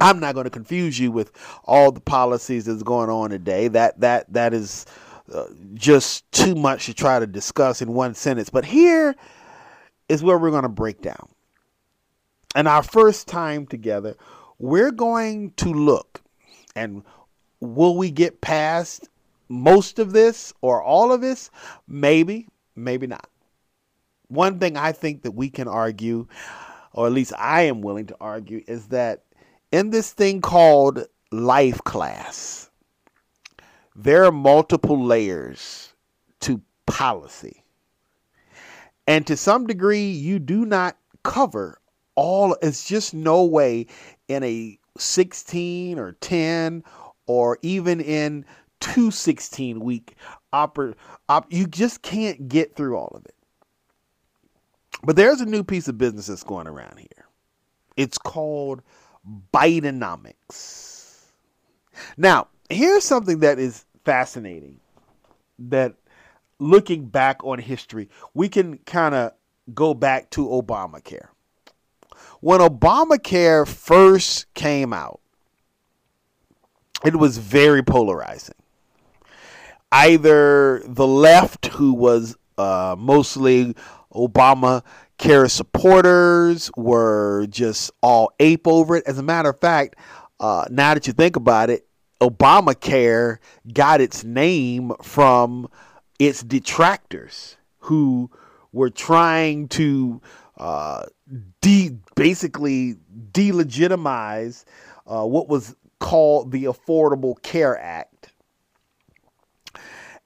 I'm 0.00 0.20
not 0.20 0.34
going 0.34 0.44
to 0.44 0.50
confuse 0.50 0.98
you 0.98 1.10
with 1.10 1.32
all 1.64 1.90
the 1.90 2.00
policies 2.00 2.66
that's 2.66 2.82
going 2.82 3.10
on 3.10 3.30
today. 3.30 3.68
That 3.68 4.00
that 4.00 4.32
that 4.32 4.54
is 4.54 4.86
uh, 5.32 5.46
just 5.74 6.30
too 6.30 6.54
much 6.54 6.86
to 6.86 6.94
try 6.94 7.18
to 7.18 7.26
discuss 7.26 7.82
in 7.82 7.92
one 7.92 8.14
sentence. 8.14 8.48
But 8.48 8.64
here 8.64 9.16
is 10.08 10.22
where 10.22 10.38
we're 10.38 10.50
going 10.50 10.62
to 10.62 10.68
break 10.68 11.02
down. 11.02 11.28
And 12.54 12.66
our 12.68 12.82
first 12.82 13.28
time 13.28 13.66
together, 13.66 14.16
we're 14.58 14.90
going 14.90 15.52
to 15.56 15.72
look 15.72 16.22
and 16.74 17.02
will 17.60 17.96
we 17.96 18.10
get 18.10 18.40
past 18.40 19.08
most 19.48 19.98
of 19.98 20.12
this 20.12 20.52
or 20.60 20.82
all 20.82 21.12
of 21.12 21.20
this? 21.20 21.50
Maybe, 21.86 22.48
maybe 22.76 23.06
not. 23.06 23.28
One 24.28 24.58
thing 24.58 24.76
I 24.76 24.92
think 24.92 25.22
that 25.22 25.32
we 25.32 25.48
can 25.48 25.68
argue, 25.68 26.26
or 26.92 27.06
at 27.06 27.12
least 27.12 27.32
I 27.38 27.62
am 27.62 27.80
willing 27.80 28.06
to 28.06 28.16
argue, 28.20 28.62
is 28.66 28.88
that 28.88 29.24
in 29.72 29.90
this 29.90 30.12
thing 30.12 30.40
called 30.40 31.06
life 31.32 31.82
class, 31.84 32.70
there 33.96 34.24
are 34.24 34.32
multiple 34.32 35.02
layers 35.02 35.92
to 36.40 36.60
policy. 36.86 37.64
And 39.06 39.26
to 39.26 39.36
some 39.36 39.66
degree, 39.66 40.10
you 40.10 40.38
do 40.38 40.66
not 40.66 40.96
cover 41.22 41.80
all, 42.14 42.56
it's 42.60 42.86
just 42.86 43.14
no 43.14 43.44
way 43.44 43.86
in 44.28 44.42
a 44.44 44.78
16 44.98 45.98
or 45.98 46.12
10 46.12 46.84
or 47.26 47.58
even 47.62 48.00
in 48.00 48.44
two 48.80 49.10
16 49.10 49.80
week 49.80 50.16
oper- 50.52 50.94
op- 51.28 51.52
you 51.52 51.66
just 51.66 52.02
can't 52.02 52.48
get 52.48 52.76
through 52.76 52.96
all 52.96 53.12
of 53.14 53.24
it. 53.24 53.34
But 55.04 55.16
there's 55.16 55.40
a 55.40 55.46
new 55.46 55.62
piece 55.62 55.88
of 55.88 55.98
business 55.98 56.26
that's 56.26 56.42
going 56.42 56.66
around 56.66 56.98
here. 56.98 57.26
It's 57.96 58.18
called 58.18 58.82
Bidenomics. 59.52 61.24
Now, 62.16 62.48
here's 62.68 63.04
something 63.04 63.40
that 63.40 63.58
is 63.58 63.84
fascinating 64.04 64.80
that 65.58 65.94
looking 66.58 67.06
back 67.06 67.42
on 67.44 67.58
history, 67.58 68.08
we 68.34 68.48
can 68.48 68.78
kind 68.78 69.14
of 69.14 69.32
go 69.74 69.94
back 69.94 70.30
to 70.30 70.46
Obamacare. 70.46 71.28
When 72.40 72.60
Obamacare 72.60 73.66
first 73.66 74.52
came 74.54 74.92
out, 74.92 75.20
it 77.04 77.16
was 77.16 77.38
very 77.38 77.82
polarizing. 77.82 78.54
Either 79.90 80.82
the 80.84 81.06
left, 81.06 81.66
who 81.66 81.92
was 81.94 82.36
uh, 82.56 82.94
mostly 82.98 83.74
Obama 84.12 84.84
care 85.16 85.48
supporters, 85.48 86.70
were 86.76 87.46
just 87.50 87.90
all 88.02 88.30
ape 88.38 88.68
over 88.68 88.96
it. 88.96 89.04
As 89.06 89.18
a 89.18 89.22
matter 89.22 89.50
of 89.50 89.58
fact, 89.58 89.96
uh, 90.38 90.66
now 90.70 90.94
that 90.94 91.06
you 91.06 91.12
think 91.12 91.34
about 91.34 91.70
it, 91.70 91.86
Obamacare 92.20 93.38
got 93.72 94.00
its 94.00 94.22
name 94.22 94.92
from 95.02 95.68
its 96.18 96.42
detractors 96.42 97.56
who 97.78 98.30
were 98.72 98.90
trying 98.90 99.68
to 99.68 100.20
uh, 100.58 101.04
de- 101.60 101.96
basically 102.14 102.96
delegitimize 103.32 104.64
uh, 105.06 105.24
what 105.24 105.48
was 105.48 105.74
called 106.00 106.52
the 106.52 106.64
Affordable 106.64 107.40
Care 107.42 107.78
Act. 107.78 108.32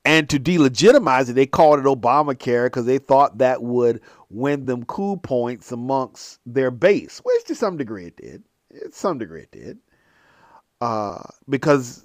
And 0.04 0.28
to 0.30 0.40
delegitimize 0.40 1.30
it, 1.30 1.34
they 1.34 1.46
called 1.46 1.78
it 1.78 1.84
Obamacare 1.84 2.66
because 2.66 2.86
they 2.86 2.98
thought 2.98 3.38
that 3.38 3.62
would 3.62 4.00
win 4.30 4.64
them 4.64 4.84
cool 4.86 5.16
points 5.16 5.70
amongst 5.70 6.40
their 6.44 6.72
base, 6.72 7.20
which 7.22 7.44
to 7.44 7.54
some 7.54 7.76
degree 7.76 8.06
it 8.06 8.16
did. 8.16 8.42
To 8.72 8.90
some 8.90 9.18
degree 9.18 9.42
it 9.42 9.52
did. 9.52 9.78
Uh, 10.80 11.22
because, 11.48 12.04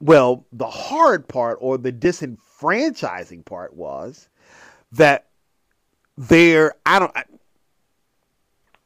well, 0.00 0.46
the 0.52 0.66
hard 0.66 1.28
part 1.28 1.58
or 1.60 1.76
the 1.76 1.92
disenfranchising 1.92 3.44
part 3.44 3.74
was 3.76 4.30
that 4.92 5.25
there, 6.16 6.74
I 6.84 6.98
don't, 6.98 7.16
I, 7.16 7.24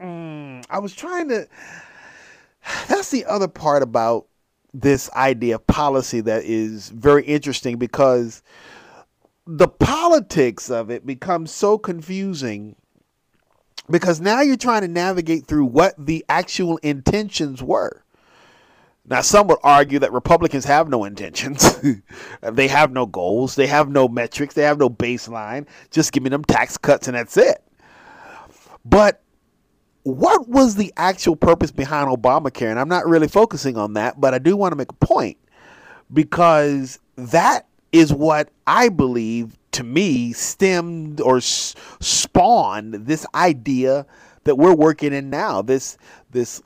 mm, 0.00 0.64
I 0.68 0.78
was 0.78 0.94
trying 0.94 1.28
to, 1.28 1.46
that's 2.88 3.10
the 3.10 3.24
other 3.26 3.48
part 3.48 3.82
about 3.82 4.26
this 4.72 5.10
idea 5.12 5.56
of 5.56 5.66
policy 5.66 6.20
that 6.20 6.44
is 6.44 6.90
very 6.90 7.24
interesting 7.24 7.76
because 7.76 8.42
the 9.46 9.68
politics 9.68 10.70
of 10.70 10.90
it 10.90 11.04
becomes 11.04 11.50
so 11.50 11.76
confusing 11.76 12.76
because 13.90 14.20
now 14.20 14.40
you're 14.40 14.56
trying 14.56 14.82
to 14.82 14.88
navigate 14.88 15.46
through 15.46 15.64
what 15.64 15.94
the 15.98 16.24
actual 16.28 16.76
intentions 16.78 17.62
were. 17.62 18.04
Now, 19.06 19.22
some 19.22 19.48
would 19.48 19.58
argue 19.62 19.98
that 19.98 20.12
Republicans 20.12 20.64
have 20.66 20.88
no 20.88 21.04
intentions. 21.04 21.80
they 22.42 22.68
have 22.68 22.92
no 22.92 23.06
goals. 23.06 23.56
They 23.56 23.66
have 23.66 23.88
no 23.88 24.06
metrics. 24.08 24.54
They 24.54 24.62
have 24.62 24.78
no 24.78 24.88
baseline. 24.88 25.66
Just 25.90 26.12
give 26.12 26.22
me 26.22 26.28
them 26.30 26.44
tax 26.44 26.78
cuts 26.78 27.08
and 27.08 27.16
that's 27.16 27.36
it. 27.36 27.62
But 28.84 29.22
what 30.02 30.48
was 30.48 30.76
the 30.76 30.92
actual 30.96 31.36
purpose 31.36 31.70
behind 31.70 32.08
Obamacare? 32.08 32.70
And 32.70 32.78
I'm 32.78 32.88
not 32.88 33.06
really 33.06 33.28
focusing 33.28 33.76
on 33.76 33.94
that, 33.94 34.20
but 34.20 34.34
I 34.34 34.38
do 34.38 34.56
want 34.56 34.72
to 34.72 34.76
make 34.76 34.90
a 34.90 35.06
point 35.06 35.38
because 36.12 36.98
that 37.16 37.66
is 37.92 38.12
what 38.12 38.50
I 38.66 38.88
believe 38.88 39.58
to 39.72 39.84
me 39.84 40.32
stemmed 40.32 41.20
or 41.20 41.38
s- 41.38 41.74
spawned 42.00 42.94
this 42.94 43.26
idea 43.34 44.06
that 44.44 44.56
we're 44.56 44.74
working 44.74 45.12
in 45.12 45.30
now. 45.30 45.62
This 45.62 45.98
this 46.30 46.62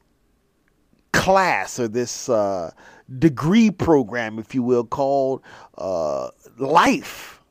class 1.15 1.79
or 1.79 1.89
this 1.89 2.29
uh, 2.29 2.71
degree 3.19 3.71
program, 3.71 4.39
if 4.39 4.55
you 4.55 4.63
will, 4.63 4.85
called 4.85 5.43
uh, 5.79 6.29
life. 6.59 7.43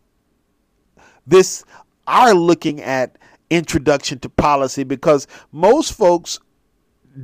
This 1.26 1.64
are 2.06 2.34
looking 2.34 2.82
at 2.82 3.18
introduction 3.50 4.20
to 4.20 4.30
policy 4.30 4.84
because 4.84 5.26
most 5.52 5.94
folks 5.94 6.40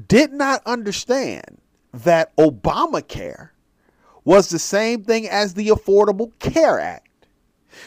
did 0.07 0.31
not 0.31 0.61
understand 0.65 1.59
that 1.93 2.35
Obamacare 2.37 3.49
was 4.23 4.49
the 4.49 4.59
same 4.59 5.03
thing 5.03 5.27
as 5.27 5.53
the 5.53 5.67
Affordable 5.67 6.31
Care 6.39 6.79
Act. 6.79 7.08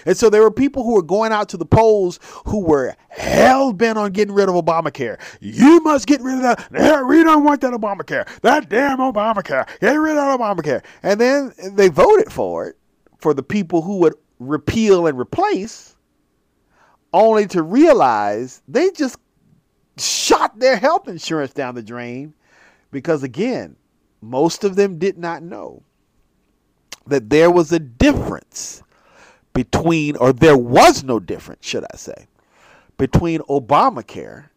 And 0.06 0.16
so 0.16 0.30
there 0.30 0.42
were 0.42 0.50
people 0.50 0.84
who 0.84 0.94
were 0.94 1.02
going 1.02 1.32
out 1.32 1.48
to 1.50 1.56
the 1.56 1.66
polls 1.66 2.18
who 2.46 2.60
were 2.60 2.96
hell 3.08 3.72
bent 3.72 3.98
on 3.98 4.12
getting 4.12 4.34
rid 4.34 4.48
of 4.48 4.54
Obamacare. 4.54 5.20
You 5.40 5.80
must 5.80 6.06
get 6.06 6.20
rid 6.20 6.36
of 6.36 6.42
that. 6.42 7.06
We 7.06 7.22
don't 7.22 7.44
want 7.44 7.60
that 7.62 7.72
Obamacare. 7.72 8.28
That 8.40 8.68
damn 8.68 8.98
Obamacare. 8.98 9.68
Get 9.80 9.94
rid 9.94 10.16
of 10.16 10.40
Obamacare. 10.40 10.84
And 11.02 11.20
then 11.20 11.52
they 11.72 11.88
voted 11.88 12.32
for 12.32 12.66
it 12.66 12.76
for 13.18 13.34
the 13.34 13.42
people 13.42 13.82
who 13.82 13.98
would 13.98 14.14
repeal 14.38 15.06
and 15.06 15.18
replace, 15.18 15.96
only 17.12 17.46
to 17.46 17.62
realize 17.62 18.62
they 18.66 18.90
just 18.90 19.16
shot 19.98 20.58
their 20.58 20.76
health 20.76 21.06
insurance 21.06 21.52
down 21.52 21.74
the 21.74 21.82
drain 21.82 22.34
because, 22.90 23.22
again, 23.22 23.76
most 24.20 24.64
of 24.64 24.76
them 24.76 24.98
did 24.98 25.18
not 25.18 25.42
know 25.42 25.82
that 27.06 27.30
there 27.30 27.50
was 27.50 27.72
a 27.72 27.78
difference 27.78 28.82
between, 29.52 30.16
or 30.16 30.32
there 30.32 30.56
was 30.56 31.04
no 31.04 31.20
difference, 31.20 31.66
should 31.66 31.84
I 31.92 31.96
say, 31.96 32.26
between 32.96 33.40
Obamacare 33.42 34.48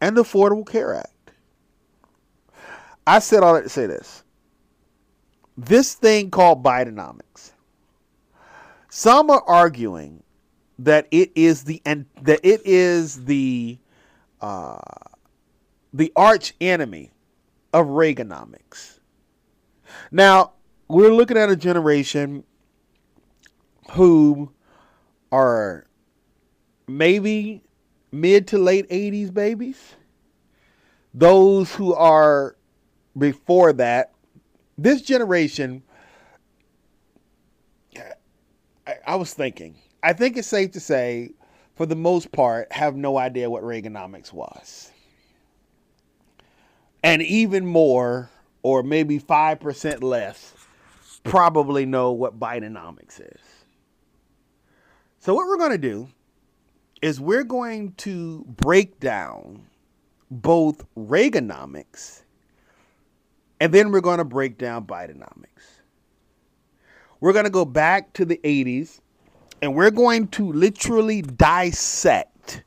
and 0.00 0.16
the 0.16 0.22
Affordable 0.22 0.66
Care 0.66 0.94
Act. 0.94 1.32
I 3.06 3.20
said 3.20 3.42
all 3.42 3.54
that 3.54 3.62
to 3.62 3.68
say 3.68 3.86
this. 3.86 4.22
This 5.56 5.94
thing 5.94 6.30
called 6.30 6.62
Bidenomics. 6.62 7.52
Some 8.90 9.30
are 9.30 9.42
arguing 9.46 10.22
that 10.78 11.08
it 11.10 11.32
is 11.34 11.64
the 11.64 11.82
and 11.84 12.06
that 12.22 12.40
it 12.42 12.62
is 12.64 13.24
the 13.24 13.78
uh, 14.40 14.78
the 15.92 16.12
arch 16.14 16.54
enemy 16.60 17.10
of 17.72 17.86
Reaganomics. 17.86 19.00
Now 20.10 20.52
we're 20.86 21.12
looking 21.12 21.36
at 21.36 21.50
a 21.50 21.56
generation 21.56 22.44
who 23.92 24.52
are 25.32 25.86
maybe 26.86 27.62
mid 28.12 28.46
to 28.48 28.58
late 28.58 28.88
80s 28.88 29.32
babies. 29.32 29.94
Those 31.14 31.74
who 31.74 31.94
are 31.94 32.56
before 33.16 33.72
that, 33.74 34.12
this 34.76 35.02
generation, 35.02 35.82
I, 38.86 38.94
I 39.06 39.16
was 39.16 39.34
thinking, 39.34 39.76
I 40.02 40.12
think 40.12 40.36
it's 40.36 40.48
safe 40.48 40.72
to 40.72 40.80
say 40.80 41.32
for 41.78 41.86
the 41.86 41.94
most 41.94 42.32
part, 42.32 42.72
have 42.72 42.96
no 42.96 43.16
idea 43.16 43.48
what 43.48 43.62
Reaganomics 43.62 44.32
was. 44.32 44.90
And 47.04 47.22
even 47.22 47.64
more, 47.64 48.30
or 48.64 48.82
maybe 48.82 49.20
5% 49.20 50.02
less, 50.02 50.54
probably 51.22 51.86
know 51.86 52.10
what 52.10 52.40
Bidenomics 52.40 53.20
is. 53.20 53.40
So, 55.20 55.34
what 55.34 55.46
we're 55.46 55.58
going 55.58 55.72
to 55.72 55.78
do 55.78 56.08
is 57.02 57.20
we're 57.20 57.44
going 57.44 57.92
to 57.98 58.44
break 58.48 59.00
down 59.00 59.66
both 60.30 60.84
Reaganomics 60.96 62.22
and 63.60 63.72
then 63.72 63.90
we're 63.90 64.00
going 64.00 64.18
to 64.18 64.24
break 64.24 64.58
down 64.58 64.86
Bidenomics. 64.86 65.82
We're 67.20 67.32
going 67.32 67.46
to 67.46 67.50
go 67.50 67.64
back 67.64 68.12
to 68.14 68.24
the 68.24 68.40
80s 68.44 69.00
and 69.60 69.74
we're 69.74 69.90
going 69.90 70.28
to 70.28 70.52
literally 70.52 71.22
dissect 71.22 72.62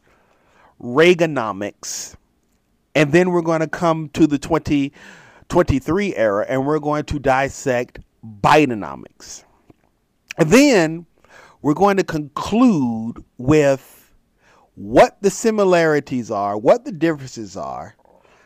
Reaganomics. 0.81 2.15
And 2.93 3.13
then 3.13 3.31
we're 3.31 3.41
going 3.41 3.61
to 3.61 3.67
come 3.67 4.09
to 4.09 4.27
the 4.27 4.37
2023 4.37 6.15
era 6.15 6.45
and 6.49 6.65
we're 6.65 6.79
going 6.79 7.05
to 7.05 7.19
dissect 7.19 7.99
Bidenomics. 8.41 9.45
And 10.37 10.49
then 10.51 11.05
we're 11.61 11.73
going 11.73 11.97
to 11.97 12.03
conclude 12.03 13.23
with 13.37 14.13
what 14.75 15.21
the 15.21 15.29
similarities 15.29 16.31
are, 16.31 16.57
what 16.57 16.85
the 16.85 16.91
differences 16.91 17.55
are, 17.55 17.95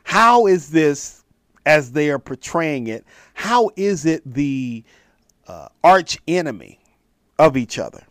how 0.04 0.48
is 0.48 0.70
this, 0.70 1.24
as 1.66 1.92
they 1.92 2.10
are 2.10 2.20
portraying 2.20 2.88
it, 2.88 3.06
how 3.34 3.70
is 3.76 4.06
it 4.06 4.22
the 4.26 4.84
uh, 5.48 5.68
arch 5.84 6.18
enemy 6.28 6.80
of 7.40 7.58
each 7.58 7.80
other? 7.80 8.04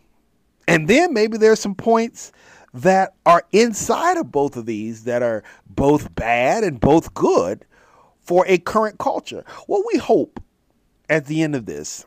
And 0.67 0.87
then 0.87 1.13
maybe 1.13 1.37
there's 1.37 1.59
some 1.59 1.75
points 1.75 2.31
that 2.73 3.13
are 3.25 3.43
inside 3.51 4.17
of 4.17 4.31
both 4.31 4.57
of 4.57 4.65
these 4.65 5.05
that 5.05 5.21
are 5.21 5.43
both 5.67 6.13
bad 6.15 6.63
and 6.63 6.79
both 6.79 7.13
good 7.13 7.65
for 8.21 8.45
a 8.47 8.57
current 8.57 8.97
culture. 8.97 9.45
What 9.67 9.85
we 9.91 9.99
hope 9.99 10.41
at 11.09 11.27
the 11.27 11.43
end 11.43 11.55
of 11.55 11.65
this 11.65 12.05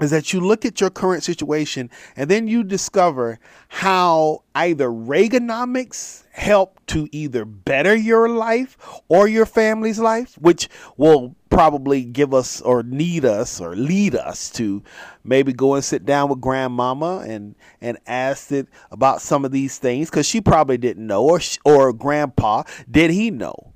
is 0.00 0.10
that 0.10 0.32
you 0.32 0.40
look 0.40 0.64
at 0.64 0.80
your 0.80 0.90
current 0.90 1.22
situation 1.22 1.88
and 2.16 2.28
then 2.28 2.48
you 2.48 2.64
discover 2.64 3.38
how 3.68 4.42
either 4.54 4.88
Reaganomics 4.88 6.24
help 6.32 6.80
to 6.86 7.08
either 7.12 7.44
better 7.44 7.94
your 7.94 8.28
life 8.28 8.76
or 9.08 9.28
your 9.28 9.46
family's 9.46 10.00
life, 10.00 10.34
which 10.38 10.68
will 10.96 11.36
probably 11.48 12.04
give 12.04 12.34
us 12.34 12.60
or 12.60 12.82
need 12.82 13.24
us 13.24 13.60
or 13.60 13.76
lead 13.76 14.16
us 14.16 14.50
to 14.50 14.82
maybe 15.22 15.52
go 15.52 15.74
and 15.74 15.84
sit 15.84 16.04
down 16.04 16.28
with 16.28 16.40
grandmama 16.40 17.24
and 17.28 17.54
and 17.80 17.96
ask 18.08 18.50
it 18.50 18.66
about 18.90 19.20
some 19.20 19.44
of 19.44 19.52
these 19.52 19.78
things 19.78 20.10
because 20.10 20.26
she 20.26 20.40
probably 20.40 20.76
didn't 20.76 21.06
know 21.06 21.22
or 21.22 21.38
or 21.64 21.92
grandpa 21.92 22.64
did 22.90 23.12
he 23.12 23.30
know 23.30 23.73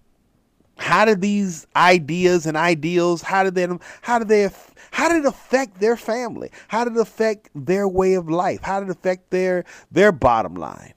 how 0.78 1.04
did 1.04 1.20
these 1.20 1.66
ideas 1.76 2.46
and 2.46 2.56
ideals 2.56 3.22
how 3.22 3.42
did 3.42 3.54
they 3.54 3.66
how 4.00 4.18
did 4.18 4.28
they 4.28 4.48
how 4.90 5.08
did 5.08 5.18
it 5.18 5.26
affect 5.26 5.80
their 5.80 5.96
family? 5.96 6.50
How 6.68 6.84
did 6.84 6.96
it 6.96 7.00
affect 7.00 7.50
their 7.54 7.86
way 7.86 8.14
of 8.14 8.28
life? 8.28 8.60
How 8.62 8.80
did 8.80 8.88
it 8.88 8.92
affect 8.98 9.30
their 9.30 9.64
their 9.90 10.12
bottom 10.12 10.54
line? 10.54 10.94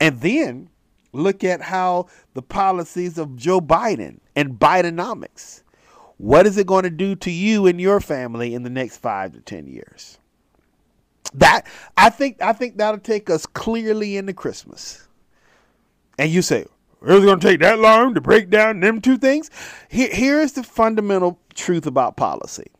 And 0.00 0.20
then 0.20 0.70
look 1.12 1.44
at 1.44 1.60
how 1.60 2.06
the 2.34 2.42
policies 2.42 3.18
of 3.18 3.36
Joe 3.36 3.60
Biden 3.60 4.18
and 4.36 4.58
Bidenomics. 4.58 5.62
What 6.16 6.46
is 6.46 6.58
it 6.58 6.66
going 6.66 6.82
to 6.82 6.90
do 6.90 7.14
to 7.16 7.30
you 7.30 7.66
and 7.66 7.80
your 7.80 8.00
family 8.00 8.54
in 8.54 8.64
the 8.64 8.70
next 8.70 8.96
5 8.96 9.34
to 9.34 9.40
10 9.40 9.68
years? 9.68 10.18
That 11.34 11.66
I 11.96 12.10
think 12.10 12.40
I 12.42 12.52
think 12.52 12.78
that'll 12.78 13.00
take 13.00 13.28
us 13.28 13.44
clearly 13.44 14.16
into 14.16 14.32
Christmas. 14.32 15.06
And 16.18 16.30
you 16.30 16.42
say, 16.42 16.64
it 17.02 17.06
going 17.06 17.40
to 17.40 17.46
take 17.46 17.60
that 17.60 17.78
long 17.78 18.14
to 18.14 18.20
break 18.20 18.50
down 18.50 18.80
them 18.80 19.00
two 19.00 19.18
things? 19.18 19.50
Here, 19.88 20.10
here's 20.10 20.52
the 20.52 20.62
fundamental 20.62 21.38
truth 21.54 21.86
about 21.86 22.16
policy 22.16 22.70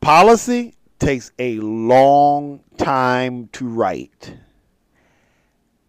Policy 0.00 0.74
takes 0.98 1.32
a 1.38 1.58
long 1.60 2.60
time 2.76 3.48
to 3.52 3.66
write, 3.66 4.36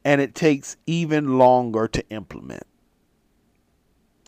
and 0.05 0.21
it 0.21 0.33
takes 0.33 0.77
even 0.85 1.37
longer 1.37 1.87
to 1.89 2.09
implement. 2.09 2.63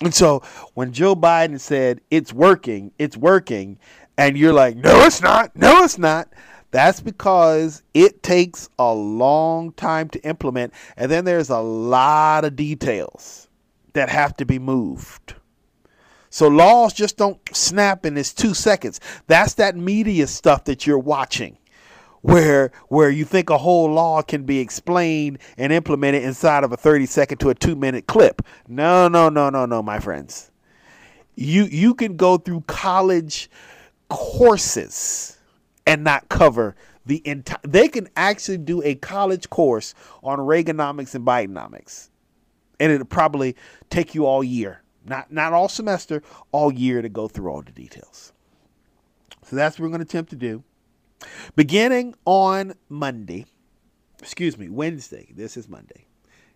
And 0.01 0.13
so 0.13 0.43
when 0.73 0.91
Joe 0.91 1.15
Biden 1.15 1.59
said, 1.59 2.01
it's 2.11 2.33
working, 2.33 2.91
it's 2.99 3.15
working, 3.15 3.79
and 4.17 4.37
you're 4.37 4.53
like, 4.53 4.75
no, 4.75 5.05
it's 5.05 5.21
not, 5.21 5.55
no, 5.55 5.83
it's 5.83 5.97
not, 5.97 6.27
that's 6.71 6.99
because 6.99 7.83
it 7.93 8.23
takes 8.23 8.69
a 8.77 8.93
long 8.93 9.71
time 9.73 10.09
to 10.09 10.19
implement, 10.23 10.73
and 10.97 11.09
then 11.09 11.25
there's 11.25 11.49
a 11.49 11.59
lot 11.59 12.43
of 12.43 12.55
details 12.55 13.47
that 13.93 14.09
have 14.09 14.35
to 14.37 14.45
be 14.45 14.59
moved. 14.59 15.35
So 16.29 16.47
laws 16.47 16.93
just 16.93 17.17
don't 17.17 17.39
snap 17.55 18.05
in 18.05 18.13
this 18.13 18.33
two 18.33 18.53
seconds. 18.53 18.99
That's 19.27 19.55
that 19.55 19.75
media 19.75 20.27
stuff 20.27 20.65
that 20.65 20.85
you're 20.85 20.99
watching. 20.99 21.57
Where 22.21 22.71
where 22.89 23.09
you 23.09 23.23
think 23.23 23.49
a 23.49 23.57
whole 23.57 23.91
law 23.91 24.21
can 24.21 24.43
be 24.43 24.59
explained 24.59 25.39
and 25.57 25.71
implemented 25.71 26.23
inside 26.23 26.63
of 26.63 26.73
a 26.73 26.77
30 26.77 27.05
second 27.05 27.37
to 27.39 27.49
a 27.49 27.55
two 27.55 27.75
minute 27.75 28.07
clip. 28.07 28.41
No, 28.67 29.07
no, 29.07 29.29
no, 29.29 29.49
no, 29.49 29.65
no, 29.65 29.81
my 29.81 29.99
friends. 29.99 30.51
You 31.35 31.63
you 31.65 31.93
can 31.93 32.17
go 32.17 32.37
through 32.37 32.65
college 32.67 33.49
courses 34.09 35.36
and 35.87 36.03
not 36.03 36.29
cover 36.29 36.75
the 37.05 37.25
entire 37.25 37.57
they 37.63 37.87
can 37.87 38.07
actually 38.15 38.57
do 38.57 38.83
a 38.83 38.93
college 38.95 39.49
course 39.49 39.95
on 40.21 40.37
Reaganomics 40.39 41.15
and 41.15 41.25
Bidenomics. 41.25 42.09
And 42.79 42.91
it'll 42.91 43.07
probably 43.07 43.55
take 43.89 44.13
you 44.13 44.27
all 44.27 44.43
year 44.43 44.83
not 45.07 45.31
not 45.31 45.53
all 45.53 45.69
semester, 45.69 46.21
all 46.51 46.71
year 46.71 47.01
to 47.01 47.09
go 47.09 47.27
through 47.27 47.49
all 47.49 47.61
the 47.61 47.71
details. 47.71 48.33
So 49.43 49.55
that's 49.55 49.79
what 49.79 49.83
we're 49.83 49.89
going 49.89 50.05
to 50.05 50.05
attempt 50.05 50.29
to 50.31 50.35
do. 50.35 50.63
Beginning 51.55 52.13
on 52.25 52.73
Monday, 52.89 53.45
excuse 54.19 54.57
me, 54.57 54.69
Wednesday. 54.69 55.31
This 55.35 55.57
is 55.57 55.67
Monday. 55.69 56.05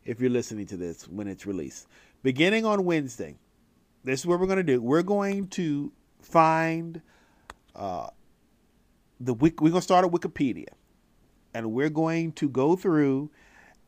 If 0.04 0.20
you're 0.20 0.30
listening 0.30 0.65
to 0.67 0.78
this 0.78 1.08
when 1.08 1.28
it's 1.28 1.46
released. 1.46 1.88
Beginning 2.24 2.65
on 2.65 2.86
Wednesday, 2.86 3.38
this 4.04 4.20
is 4.20 4.26
what 4.26 4.39
we're 4.39 4.48
going 4.48 4.58
to 4.58 4.63
do. 4.63 4.82
We're 4.82 5.04
going 5.04 5.48
to 5.50 5.91
find 6.22 7.02
uh, 7.76 8.10
the 9.24 9.34
we're 9.34 9.52
going 9.52 9.74
to 9.74 9.82
start 9.82 10.06
at 10.06 10.12
Wikipedia, 10.12 10.70
and 11.54 11.72
we're 11.72 11.90
going 11.90 12.32
to 12.34 12.50
go 12.50 12.76
through 12.76 13.30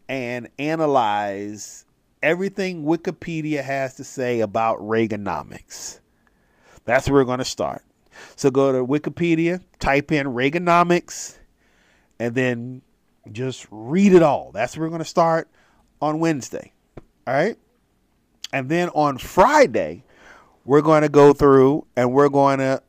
and 0.07 0.49
analyze 0.59 1.85
everything 2.21 2.83
Wikipedia 2.83 3.63
has 3.63 3.95
to 3.95 4.03
say 4.03 4.41
about 4.41 4.79
Reaganomics. 4.79 5.99
That's 6.85 7.07
where 7.07 7.21
we're 7.21 7.25
going 7.25 7.39
to 7.39 7.45
start. 7.45 7.83
So 8.35 8.51
go 8.51 8.71
to 8.71 8.85
Wikipedia, 8.85 9.61
type 9.79 10.11
in 10.11 10.27
Reaganomics, 10.27 11.37
and 12.19 12.35
then 12.35 12.81
just 13.31 13.67
read 13.71 14.13
it 14.13 14.21
all. 14.21 14.51
That's 14.51 14.77
where 14.77 14.85
we're 14.85 14.89
going 14.89 14.99
to 14.99 15.05
start 15.05 15.49
on 16.01 16.19
Wednesday. 16.19 16.73
All 17.25 17.33
right. 17.33 17.57
And 18.51 18.69
then 18.69 18.89
on 18.89 19.17
Friday, 19.17 20.03
we're 20.65 20.81
going 20.81 21.01
to 21.01 21.09
go 21.09 21.33
through 21.33 21.87
and 21.95 22.13
we're 22.13 22.29
going 22.29 22.59
to 22.59 22.83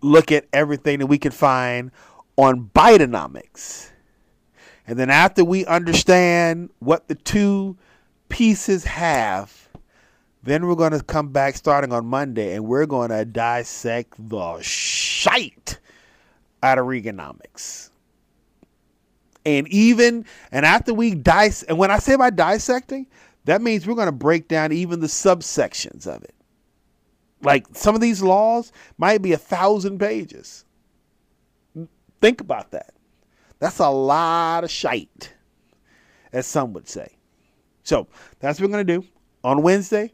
look 0.00 0.32
at 0.32 0.46
everything 0.52 0.98
that 1.00 1.06
we 1.06 1.18
can 1.18 1.32
find 1.32 1.90
on 2.36 2.70
Bidenomics. 2.74 3.90
And 4.86 4.98
then 4.98 5.10
after 5.10 5.44
we 5.44 5.66
understand 5.66 6.70
what 6.78 7.08
the 7.08 7.14
two 7.14 7.76
pieces 8.28 8.84
have. 8.84 9.68
Then 10.42 10.66
we're 10.66 10.76
going 10.76 10.92
to 10.92 11.02
come 11.02 11.30
back 11.30 11.56
starting 11.56 11.92
on 11.92 12.06
Monday 12.06 12.54
and 12.54 12.64
we're 12.64 12.86
going 12.86 13.10
to 13.10 13.24
dissect 13.24 14.14
the 14.18 14.60
shite 14.60 15.78
out 16.62 16.78
of 16.78 16.86
Reaganomics. 16.86 17.90
And 19.44 19.66
even, 19.68 20.24
and 20.52 20.66
after 20.66 20.92
we 20.92 21.14
dice, 21.14 21.62
and 21.62 21.78
when 21.78 21.90
I 21.90 21.98
say 21.98 22.16
by 22.16 22.30
dissecting, 22.30 23.06
that 23.44 23.62
means 23.62 23.86
we're 23.86 23.94
going 23.94 24.06
to 24.06 24.12
break 24.12 24.48
down 24.48 24.72
even 24.72 25.00
the 25.00 25.06
subsections 25.06 26.06
of 26.06 26.22
it. 26.22 26.34
Like 27.42 27.66
some 27.72 27.94
of 27.94 28.00
these 28.00 28.22
laws 28.22 28.72
might 28.96 29.22
be 29.22 29.32
a 29.32 29.38
thousand 29.38 29.98
pages. 29.98 30.64
Think 32.20 32.40
about 32.40 32.72
that. 32.72 32.94
That's 33.60 33.78
a 33.78 33.88
lot 33.88 34.64
of 34.64 34.70
shite, 34.70 35.32
as 36.32 36.46
some 36.46 36.72
would 36.72 36.88
say. 36.88 37.16
So 37.82 38.08
that's 38.40 38.60
what 38.60 38.68
we're 38.68 38.72
going 38.72 38.86
to 38.86 39.00
do. 39.00 39.06
On 39.44 39.62
Wednesday, 39.62 40.12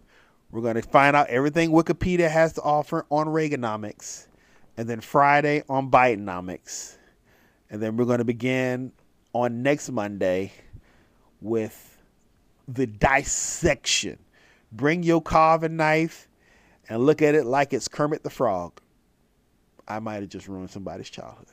we're 0.51 0.63
going 0.63 0.77
to 0.77 0.83
find 0.83 1.17
out 1.17 1.29
everything 1.29 1.71
Wikipedia 1.71 2.31
has 2.31 2.53
to 2.55 2.63
offer 2.63 3.07
on 3.11 3.27
Reaganomics. 3.27 4.29
And 4.77 4.89
then 4.89 5.01
Friday 5.01 5.63
on 5.69 5.91
Bidenomics. 5.91 6.97
And 7.71 7.81
then 7.81 7.97
we're 7.97 8.05
going 8.05 8.19
to 8.19 8.25
begin 8.25 8.93
on 9.33 9.63
next 9.63 9.91
Monday 9.91 10.53
with 11.41 11.97
the 12.67 12.87
dissection. 12.87 14.19
Bring 14.73 15.03
your 15.03 15.23
carving 15.23 15.77
knife 15.77 16.29
and 16.89 17.05
look 17.05 17.23
at 17.23 17.35
it 17.35 17.45
like 17.45 17.73
it's 17.73 17.89
Kermit 17.89 18.23
the 18.23 18.31
Frog. 18.31 18.81
I 19.87 19.99
might 19.99 20.21
have 20.21 20.29
just 20.29 20.49
ruined 20.49 20.71
somebody's 20.71 21.11
childhood. 21.11 21.47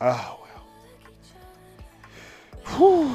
Oh, 0.00 0.40
well. 0.42 0.48
Whew, 2.76 3.06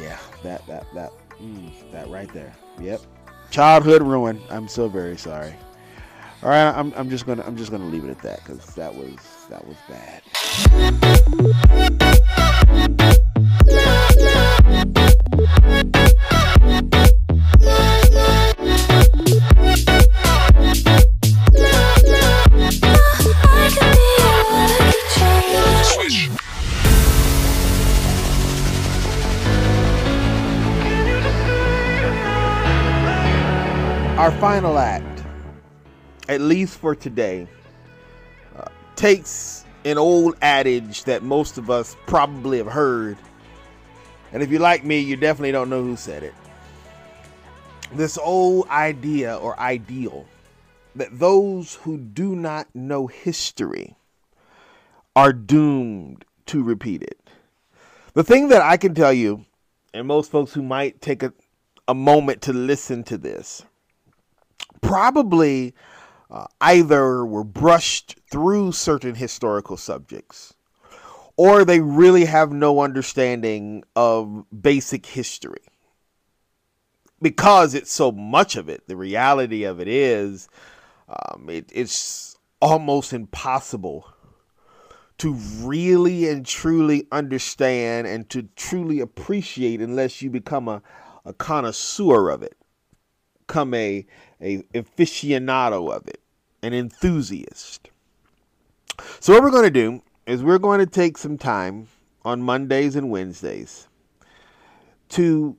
yeah, 0.00 0.18
that 0.42 0.66
that 0.66 0.86
that 0.94 1.10
mm, 1.40 1.92
that 1.92 2.08
right 2.08 2.32
there. 2.32 2.54
Yep, 2.80 3.00
childhood 3.50 4.02
ruin. 4.02 4.40
I'm 4.50 4.68
so 4.68 4.88
very 4.88 5.16
sorry. 5.16 5.54
All 6.42 6.48
right, 6.48 6.70
I'm, 6.70 6.92
I'm 6.96 7.08
just 7.08 7.26
gonna 7.26 7.44
I'm 7.46 7.56
just 7.56 7.70
gonna 7.70 7.86
leave 7.86 8.04
it 8.04 8.10
at 8.10 8.20
that 8.22 8.44
because 8.44 8.64
that 8.74 8.94
was 8.94 9.16
that 9.48 9.66
was 9.66 9.76
bad. 9.88 10.22
Final 34.42 34.76
act, 34.76 35.22
at 36.28 36.40
least 36.40 36.76
for 36.76 36.96
today, 36.96 37.46
uh, 38.56 38.64
takes 38.96 39.64
an 39.84 39.96
old 39.96 40.34
adage 40.42 41.04
that 41.04 41.22
most 41.22 41.58
of 41.58 41.70
us 41.70 41.96
probably 42.08 42.58
have 42.58 42.66
heard. 42.66 43.16
And 44.32 44.42
if 44.42 44.50
you're 44.50 44.58
like 44.60 44.84
me, 44.84 44.98
you 44.98 45.14
definitely 45.14 45.52
don't 45.52 45.70
know 45.70 45.84
who 45.84 45.94
said 45.94 46.24
it. 46.24 46.34
This 47.94 48.18
old 48.18 48.66
idea 48.66 49.36
or 49.36 49.56
ideal 49.60 50.26
that 50.96 51.16
those 51.16 51.74
who 51.76 51.96
do 51.96 52.34
not 52.34 52.66
know 52.74 53.06
history 53.06 53.94
are 55.14 55.32
doomed 55.32 56.24
to 56.46 56.64
repeat 56.64 57.04
it. 57.04 57.30
The 58.14 58.24
thing 58.24 58.48
that 58.48 58.60
I 58.62 58.76
can 58.76 58.92
tell 58.92 59.12
you, 59.12 59.44
and 59.94 60.08
most 60.08 60.32
folks 60.32 60.52
who 60.52 60.62
might 60.62 61.00
take 61.00 61.22
a, 61.22 61.32
a 61.86 61.94
moment 61.94 62.42
to 62.42 62.52
listen 62.52 63.04
to 63.04 63.16
this, 63.16 63.62
probably 64.80 65.74
uh, 66.30 66.46
either 66.60 67.24
were 67.24 67.44
brushed 67.44 68.16
through 68.30 68.72
certain 68.72 69.14
historical 69.14 69.76
subjects 69.76 70.54
or 71.36 71.64
they 71.64 71.80
really 71.80 72.24
have 72.24 72.52
no 72.52 72.80
understanding 72.80 73.82
of 73.96 74.44
basic 74.60 75.06
history. 75.06 75.62
Because 77.20 77.74
it's 77.74 77.92
so 77.92 78.10
much 78.10 78.56
of 78.56 78.68
it, 78.68 78.86
the 78.88 78.96
reality 78.96 79.64
of 79.64 79.80
it 79.80 79.88
is 79.88 80.48
um, 81.08 81.48
it, 81.48 81.70
it's 81.72 82.36
almost 82.60 83.12
impossible 83.12 84.06
to 85.18 85.34
really 85.60 86.28
and 86.28 86.44
truly 86.44 87.06
understand 87.12 88.06
and 88.06 88.28
to 88.30 88.48
truly 88.56 89.00
appreciate 89.00 89.80
unless 89.80 90.20
you 90.20 90.30
become 90.30 90.68
a, 90.68 90.82
a 91.24 91.32
connoisseur 91.32 92.28
of 92.30 92.42
it, 92.42 92.56
become 93.52 93.74
a, 93.74 94.06
a 94.40 94.62
aficionado 94.74 95.94
of 95.94 96.08
it, 96.08 96.22
an 96.62 96.72
enthusiast. 96.72 97.90
So 99.20 99.34
what 99.34 99.42
we're 99.42 99.50
going 99.50 99.64
to 99.64 99.70
do 99.70 100.02
is 100.26 100.42
we're 100.42 100.58
going 100.58 100.78
to 100.78 100.86
take 100.86 101.18
some 101.18 101.36
time 101.36 101.88
on 102.24 102.40
Mondays 102.40 102.96
and 102.96 103.10
Wednesdays 103.10 103.88
to 105.10 105.54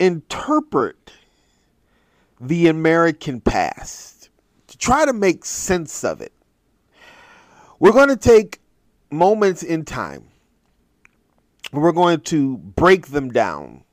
interpret 0.00 1.12
the 2.40 2.66
American 2.66 3.40
past, 3.40 4.30
to 4.66 4.76
try 4.76 5.04
to 5.04 5.12
make 5.12 5.44
sense 5.44 6.02
of 6.02 6.20
it. 6.20 6.32
We're 7.78 7.92
going 7.92 8.08
to 8.08 8.16
take 8.16 8.58
moments 9.12 9.62
in 9.62 9.84
time. 9.84 10.24
We're 11.72 11.92
going 11.92 12.22
to 12.22 12.56
break 12.56 13.08
them 13.08 13.30
down 13.30 13.84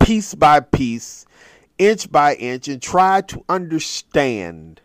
piece 0.00 0.34
by 0.34 0.60
piece 0.60 1.25
inch 1.78 2.10
by 2.10 2.34
inch 2.34 2.68
and 2.68 2.80
try 2.80 3.20
to 3.22 3.44
understand 3.48 4.80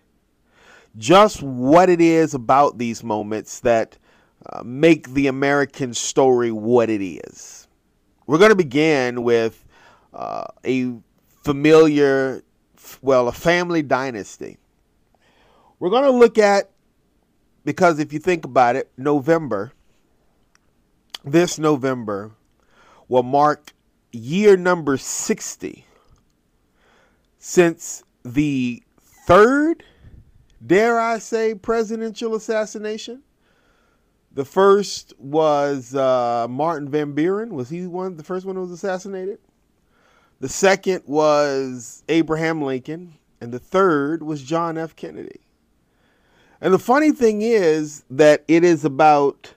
just 0.98 1.42
what 1.42 1.90
it 1.90 2.02
is 2.02 2.34
about 2.34 2.78
these 2.78 3.04
moments 3.04 3.62
that 3.62 3.98
uh, 4.46 4.62
make 4.64 5.10
the 5.10 5.28
American 5.28 5.94
story 5.94 6.52
what 6.52 6.90
it 6.90 7.04
is. 7.04 7.68
We're 8.28 8.38
going 8.38 8.50
to 8.50 8.56
begin 8.56 9.24
with 9.24 9.64
uh, 10.14 10.46
a 10.66 10.94
familiar, 11.44 12.44
well, 13.02 13.28
a 13.28 13.32
family 13.32 13.82
dynasty. 13.82 14.58
We're 15.80 15.90
going 15.90 16.04
to 16.04 16.12
look 16.12 16.38
at, 16.38 16.72
because 17.66 18.00
if 18.00 18.12
you 18.14 18.20
think 18.20 18.46
about 18.46 18.76
it, 18.76 18.92
November, 18.98 19.72
this 21.24 21.58
November 21.58 22.32
will 23.08 23.24
mark 23.24 23.74
year 24.12 24.58
number 24.58 24.98
60 24.98 25.86
since 27.44 28.04
the 28.24 28.84
third, 29.26 29.84
dare 30.66 31.00
I 31.00 31.18
say, 31.18 31.56
presidential 31.56 32.36
assassination. 32.36 33.24
The 34.32 34.46
first 34.46 35.14
was 35.18 35.96
uh, 35.96 36.46
Martin 36.48 36.88
Van 36.88 37.14
Buren. 37.14 37.56
Was 37.56 37.68
he 37.70 37.88
one 37.88 38.16
the 38.16 38.24
first 38.24 38.46
one 38.46 38.56
who 38.56 38.62
was 38.62 38.72
assassinated? 38.72 39.40
The 40.40 40.48
second 40.48 41.02
was 41.08 42.04
Abraham 42.08 42.62
Lincoln, 42.62 43.16
and 43.42 43.52
the 43.52 43.60
third 43.60 44.22
was 44.22 44.44
John 44.44 44.78
F. 44.78 44.96
Kennedy. 44.96 45.42
And 46.62 46.72
the 46.72 46.80
funny 46.80 47.12
thing 47.12 47.42
is 47.42 48.06
that 48.12 48.44
it 48.48 48.64
is 48.64 48.86
about 48.86 49.56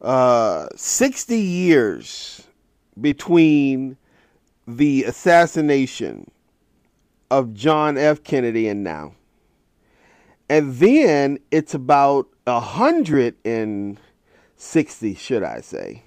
uh, 0.00 0.68
60 0.74 1.36
years 1.36 2.46
between 2.98 3.98
the 4.66 5.04
assassination 5.04 6.30
of 7.30 7.54
John 7.54 7.96
F. 7.96 8.22
Kennedy 8.22 8.68
and 8.68 8.82
now. 8.82 9.14
And 10.48 10.74
then 10.74 11.38
it's 11.50 11.74
about 11.74 12.26
a 12.46 12.60
hundred 12.60 13.36
and 13.44 14.00
sixty, 14.56 15.14
should 15.14 15.42
I 15.42 15.60
say, 15.60 16.02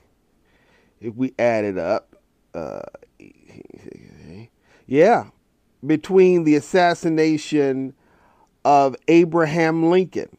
if 0.99 1.15
we 1.15 1.33
add 1.39 1.63
it 1.63 1.77
up. 1.77 2.15
Uh, 2.53 2.81
yeah, 4.85 5.27
between 5.85 6.43
the 6.43 6.55
assassination 6.55 7.93
of 8.65 8.95
Abraham 9.07 9.89
Lincoln 9.89 10.37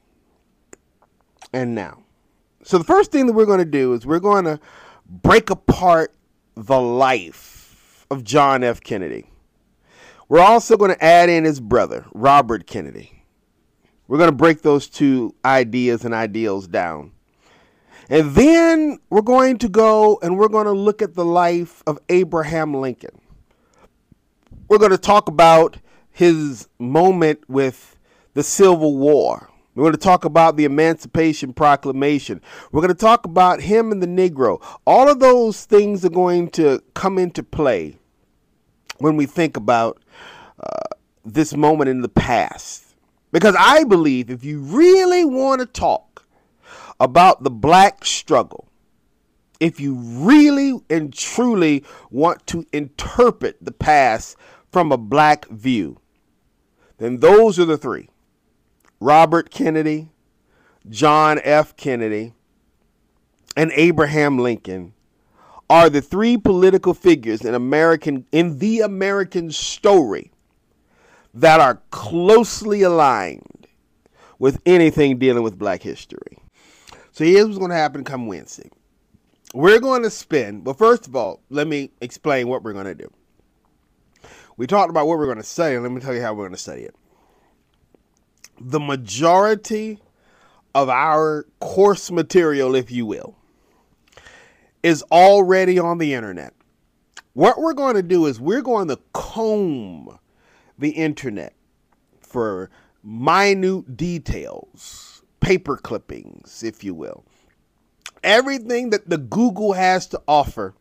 and 1.53 1.75
now. 1.75 2.03
So 2.63 2.79
the 2.79 2.85
first 2.85 3.11
thing 3.11 3.27
that 3.27 3.33
we're 3.33 3.47
going 3.47 3.59
to 3.59 3.65
do 3.65 3.93
is 3.95 4.07
we're 4.07 4.21
going 4.21 4.45
to 4.45 4.61
break 5.09 5.51
apart 5.51 6.15
the 6.55 6.81
life 6.81 8.07
of 8.11 8.23
John 8.23 8.63
F. 8.63 8.81
Kennedy. 8.81 9.31
We're 10.29 10.41
also 10.41 10.77
going 10.77 10.91
to 10.91 11.05
add 11.05 11.29
in 11.29 11.45
his 11.45 11.61
brother, 11.61 12.07
Robert 12.15 12.67
Kennedy. 12.67 13.23
We're 14.09 14.19
going 14.19 14.31
to 14.31 14.37
break 14.37 14.63
those 14.63 14.89
two 14.89 15.35
ideas 15.45 16.05
and 16.05 16.15
ideals 16.15 16.67
down. 16.67 17.13
And 18.09 18.35
then 18.35 18.99
we're 19.11 19.23
going 19.23 19.59
to 19.59 19.69
go 19.69 20.19
and 20.23 20.39
we're 20.39 20.49
going 20.49 20.67
to 20.67 20.73
look 20.73 21.01
at 21.03 21.15
the 21.15 21.25
life 21.25 21.83
of 21.87 21.99
Abraham 22.09 22.75
Lincoln. 22.75 23.19
We're 24.69 24.79
going 24.79 24.91
to 24.91 24.99
talk 24.99 25.29
about 25.29 25.79
his 26.11 26.69
moment 26.79 27.49
with 27.49 27.97
the 28.35 28.43
Civil 28.43 28.97
War. 28.97 29.51
We're 29.75 29.85
going 29.85 29.93
to 29.93 29.99
talk 29.99 30.25
about 30.25 30.57
the 30.57 30.65
Emancipation 30.65 31.53
Proclamation. 31.53 32.41
We're 32.71 32.83
going 32.83 32.95
to 32.95 32.95
talk 32.95 33.25
about 33.25 33.61
him 33.61 33.91
and 33.91 34.03
the 34.03 34.07
Negro. 34.07 34.63
All 34.87 35.09
of 35.09 35.19
those 35.19 35.65
things 35.65 36.05
are 36.05 36.11
going 36.11 36.51
to 36.51 36.83
come 36.95 37.19
into 37.19 37.43
play 37.43 37.99
when 38.99 39.17
we 39.17 39.27
think 39.27 39.57
about 39.57 40.01
uh, 40.59 40.95
this 41.25 41.55
moment 41.55 41.91
in 41.91 42.03
the 42.03 42.09
past. 42.09 42.95
Because 43.33 43.57
I 43.59 43.85
believe 43.85 44.31
if 44.31 44.45
you 44.45 44.61
really 44.61 45.25
want 45.25 45.61
to 45.61 45.67
talk 45.67 46.27
about 47.01 47.43
the 47.43 47.51
black 47.51 48.05
struggle, 48.05 48.69
if 49.61 49.81
you 49.81 49.95
really 49.95 50.81
and 50.91 51.13
truly 51.13 51.85
want 52.11 52.47
to 52.49 52.67
interpret 52.73 53.57
the 53.61 53.73
past 53.73 54.37
from 54.71 54.93
a 54.93 54.97
black 54.97 55.49
view, 55.49 55.99
then 56.99 57.19
those 57.19 57.59
are 57.59 57.65
the 57.65 57.79
three 57.79 58.09
Robert 59.01 59.51
Kennedy, 59.51 60.11
John 60.89 61.41
F. 61.43 61.77
Kennedy, 61.77 62.35
and 63.57 63.73
Abraham 63.75 64.39
Lincoln 64.39 64.95
are 65.71 65.89
the 65.89 66.03
three 66.03 66.37
political 66.37 66.95
figures 66.95 67.43
in 67.43 67.55
American 67.55 68.27
in 68.33 68.59
the 68.59 68.81
American 68.81 69.51
story 69.51 70.31
that 71.33 71.61
are 71.61 71.83
closely 71.91 72.83
aligned 72.83 73.67
with 74.39 74.61
anything 74.67 75.19
dealing 75.19 75.43
with 75.43 75.59
black 75.59 75.83
history. 75.83 76.39
So 77.13 77.25
here's 77.25 77.47
what's 77.47 77.59
going 77.59 77.71
to 77.71 77.77
happen 77.77 78.05
come 78.05 78.27
Wednesday. 78.27 78.71
We're 79.53 79.81
going 79.81 80.03
to 80.03 80.11
spend, 80.11 80.67
well, 80.67 80.75
first 80.75 81.07
of 81.07 81.15
all, 81.15 81.41
let 81.49 81.69
me 81.69 81.91
explain 82.01 82.49
what 82.49 82.63
we're 82.63 82.73
going 82.73 82.87
to 82.87 82.95
do. 82.95 83.11
We 84.57 84.67
talked 84.67 84.91
about 84.91 85.07
what 85.07 85.19
we're 85.19 85.27
going 85.27 85.39
to 85.39 85.45
study, 85.45 85.75
and 85.75 85.85
let 85.85 85.93
me 85.93 86.01
tell 86.01 86.15
you 86.15 86.21
how 86.21 86.35
we're 86.35 86.45
going 86.45 86.57
to 86.57 86.59
study 86.59 86.83
it. 86.83 86.95
The 88.61 88.81
majority 88.81 90.01
of 90.75 90.89
our 90.89 91.47
course 91.61 92.11
material, 92.11 92.75
if 92.75 92.91
you 92.91 93.07
will, 93.07 93.37
is 94.85 95.03
already 95.11 95.79
on 95.79 95.97
the 95.97 96.13
internet. 96.13 96.53
What 97.33 97.59
we're 97.59 97.73
going 97.73 97.95
to 97.95 98.03
do 98.03 98.27
is 98.27 98.39
we're 98.39 98.63
going 98.63 98.87
to 98.89 98.99
comb 99.15 100.19
the 100.79 100.91
internet 100.91 101.55
for 102.21 102.71
minute 103.03 103.97
details, 103.97 105.23
paper 105.41 105.79
clippings, 105.79 106.63
if 106.63 106.85
you 106.85 106.93
will. 106.93 107.25
Everything 108.23 108.91
that 108.91 109.09
the 109.09 109.17
Google 109.17 109.73
has 109.73 110.07
to 110.09 110.21
offer, 110.29 110.75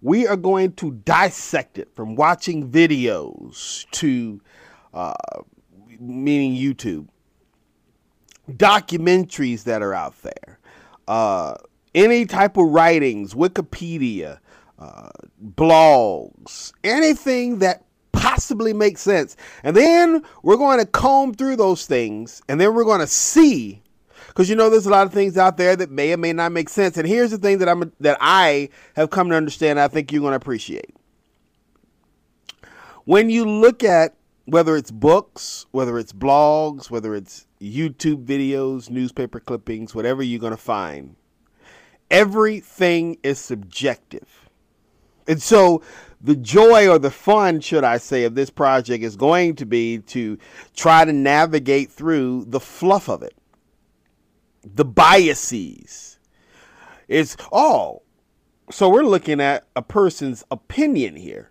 we 0.00 0.26
are 0.26 0.36
going 0.36 0.72
to 0.72 0.92
dissect 0.92 1.78
it 1.78 1.94
from 1.94 2.16
watching 2.16 2.70
videos 2.70 3.88
to, 3.90 4.40
uh, 4.94 5.12
meaning 6.00 6.54
YouTube, 6.54 7.08
documentaries 8.50 9.64
that 9.64 9.82
are 9.82 9.92
out 9.92 10.14
there, 10.22 10.58
uh, 11.06 11.56
any 11.96 12.26
type 12.26 12.56
of 12.56 12.68
writings, 12.68 13.34
Wikipedia, 13.34 14.38
uh, 14.78 15.08
blogs, 15.54 16.72
anything 16.84 17.58
that 17.58 17.82
possibly 18.12 18.72
makes 18.72 19.00
sense. 19.00 19.36
And 19.64 19.74
then 19.74 20.22
we're 20.42 20.58
going 20.58 20.78
to 20.78 20.86
comb 20.86 21.34
through 21.34 21.56
those 21.56 21.86
things 21.86 22.42
and 22.48 22.60
then 22.60 22.74
we're 22.74 22.84
going 22.84 23.00
to 23.00 23.06
see 23.06 23.82
because 24.28 24.50
you 24.50 24.56
know 24.56 24.68
there's 24.68 24.86
a 24.86 24.90
lot 24.90 25.06
of 25.06 25.12
things 25.12 25.38
out 25.38 25.56
there 25.56 25.76
that 25.76 25.90
may 25.90 26.12
or 26.12 26.18
may 26.18 26.32
not 26.32 26.52
make 26.52 26.68
sense. 26.68 26.98
And 26.98 27.08
here's 27.08 27.30
the 27.30 27.38
thing 27.38 27.58
that 27.58 27.68
I'm 27.68 27.90
that 28.00 28.18
I 28.20 28.68
have 28.94 29.10
come 29.10 29.30
to 29.30 29.34
understand 29.34 29.80
I 29.80 29.88
think 29.88 30.12
you're 30.12 30.20
going 30.20 30.32
to 30.32 30.36
appreciate. 30.36 30.94
When 33.04 33.30
you 33.30 33.44
look 33.46 33.82
at 33.82 34.14
whether 34.44 34.76
it's 34.76 34.90
books, 34.90 35.66
whether 35.70 35.98
it's 35.98 36.12
blogs, 36.12 36.90
whether 36.90 37.14
it's 37.14 37.46
YouTube 37.60 38.26
videos, 38.26 38.90
newspaper 38.90 39.40
clippings, 39.40 39.94
whatever 39.94 40.22
you're 40.22 40.40
going 40.40 40.52
to 40.52 40.56
find, 40.56 41.16
everything 42.10 43.18
is 43.22 43.38
subjective. 43.38 44.48
And 45.28 45.42
so 45.42 45.82
the 46.20 46.36
joy 46.36 46.88
or 46.88 46.98
the 46.98 47.10
fun, 47.10 47.60
should 47.60 47.84
I 47.84 47.98
say, 47.98 48.24
of 48.24 48.34
this 48.34 48.50
project 48.50 49.02
is 49.04 49.16
going 49.16 49.56
to 49.56 49.66
be 49.66 49.98
to 49.98 50.38
try 50.74 51.04
to 51.04 51.12
navigate 51.12 51.90
through 51.90 52.46
the 52.46 52.60
fluff 52.60 53.08
of 53.08 53.22
it, 53.22 53.34
the 54.64 54.84
biases. 54.84 56.18
It's, 57.08 57.36
oh, 57.52 58.02
so 58.70 58.88
we're 58.88 59.04
looking 59.04 59.40
at 59.40 59.66
a 59.76 59.82
person's 59.82 60.44
opinion 60.50 61.16
here. 61.16 61.50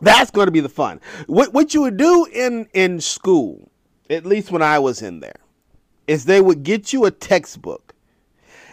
That's 0.00 0.30
going 0.30 0.46
to 0.46 0.52
be 0.52 0.60
the 0.60 0.68
fun. 0.68 1.00
What 1.26 1.52
what 1.52 1.74
you 1.74 1.82
would 1.82 1.96
do 1.96 2.24
in 2.32 2.68
in 2.72 3.00
school, 3.00 3.70
at 4.08 4.24
least 4.24 4.52
when 4.52 4.62
I 4.62 4.78
was 4.78 5.02
in 5.02 5.20
there, 5.20 5.40
is 6.06 6.24
they 6.24 6.40
would 6.40 6.62
get 6.62 6.92
you 6.92 7.04
a 7.04 7.10
textbook, 7.10 7.87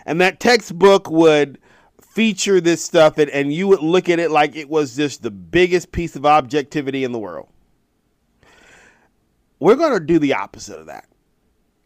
and 0.05 0.21
that 0.21 0.39
textbook 0.39 1.09
would 1.09 1.59
feature 2.01 2.61
this 2.61 2.83
stuff, 2.83 3.17
and, 3.17 3.29
and 3.29 3.53
you 3.53 3.67
would 3.67 3.81
look 3.81 4.09
at 4.09 4.19
it 4.19 4.31
like 4.31 4.55
it 4.55 4.69
was 4.69 4.95
just 4.95 5.21
the 5.21 5.31
biggest 5.31 5.91
piece 5.91 6.15
of 6.15 6.25
objectivity 6.25 7.03
in 7.03 7.11
the 7.11 7.19
world. 7.19 7.49
We're 9.59 9.75
going 9.75 9.93
to 9.93 10.05
do 10.05 10.19
the 10.19 10.33
opposite 10.33 10.79
of 10.79 10.87
that. 10.87 11.07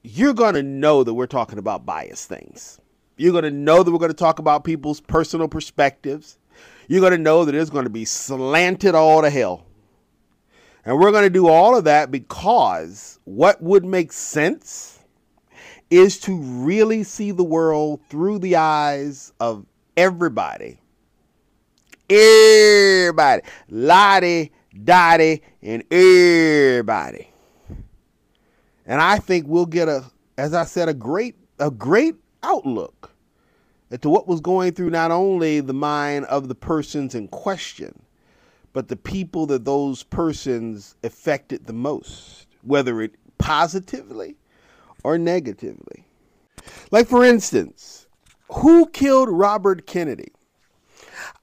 You're 0.03 0.33
going 0.33 0.55
to 0.55 0.63
know 0.63 1.03
that 1.03 1.13
we're 1.13 1.27
talking 1.27 1.59
about 1.59 1.85
biased 1.85 2.27
things. 2.27 2.79
You're 3.17 3.31
going 3.31 3.43
to 3.43 3.51
know 3.51 3.83
that 3.83 3.91
we're 3.91 3.99
going 3.99 4.11
to 4.11 4.17
talk 4.17 4.39
about 4.39 4.63
people's 4.63 5.01
personal 5.01 5.47
perspectives 5.47 6.39
you're 6.89 7.01
going 7.01 7.11
to 7.11 7.19
know 7.19 7.45
that 7.45 7.53
it's 7.53 7.69
going 7.69 7.83
to 7.83 7.89
be 7.91 8.03
slanted 8.03 8.95
all 8.95 9.21
to 9.21 9.29
hell. 9.29 9.67
And 10.83 10.99
we're 10.99 11.11
going 11.11 11.23
to 11.23 11.29
do 11.29 11.47
all 11.47 11.77
of 11.77 11.83
that 11.83 12.09
because 12.09 13.19
what 13.25 13.61
would 13.61 13.85
make 13.85 14.11
sense 14.11 14.98
is 15.89 16.19
to 16.19 16.35
really 16.37 17.03
see 17.03 17.31
the 17.31 17.43
world 17.43 17.99
through 18.09 18.39
the 18.39 18.55
eyes 18.55 19.33
of 19.39 19.65
everybody. 19.97 20.79
Everybody. 22.09 23.41
Lottie, 23.69 24.51
Dottie, 24.83 25.41
and 25.61 25.83
everybody. 25.91 27.29
And 28.85 29.01
I 29.01 29.19
think 29.19 29.45
we'll 29.47 29.65
get 29.65 29.87
a, 29.87 30.03
as 30.37 30.53
I 30.53 30.65
said, 30.65 30.89
a 30.89 30.93
great, 30.93 31.35
a 31.59 31.69
great 31.69 32.15
outlook 32.43 33.11
to 34.01 34.09
what 34.09 34.27
was 34.27 34.39
going 34.39 34.73
through 34.73 34.89
not 34.91 35.11
only 35.11 35.59
the 35.59 35.73
mind 35.73 36.25
of 36.25 36.47
the 36.47 36.55
persons 36.55 37.15
in 37.15 37.27
question, 37.27 37.99
but 38.73 38.87
the 38.87 38.95
people 38.95 39.45
that 39.47 39.65
those 39.65 40.03
persons 40.03 40.95
affected 41.03 41.65
the 41.65 41.73
most, 41.73 42.47
whether 42.61 43.01
it 43.01 43.15
positively 43.39 44.35
or 45.03 45.17
negatively. 45.17 46.05
Like, 46.91 47.07
for 47.07 47.23
instance, 47.23 48.07
who 48.51 48.87
killed 48.87 49.29
Robert 49.29 49.87
Kennedy? 49.87 50.31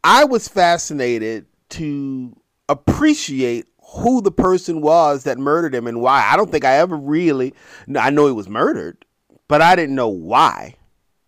I 0.05 0.25
was 0.25 0.49
fascinated 0.49 1.47
to 1.71 2.37
appreciate 2.69 3.67
who 3.81 4.21
the 4.21 4.33
person 4.33 4.81
was 4.81 5.25
that 5.25 5.39
murdered 5.39 5.75
him 5.75 5.87
and 5.87 6.01
why. 6.01 6.29
I 6.31 6.37
don't 6.37 6.51
think 6.51 6.65
I 6.65 6.79
ever 6.79 6.97
really, 6.97 7.55
I 7.97 8.11
know 8.11 8.27
he 8.27 8.33
was 8.33 8.49
murdered, 8.49 9.05
but 9.49 9.63
I 9.63 9.77
didn't 9.77 9.95
know 9.95 10.09
why 10.09 10.77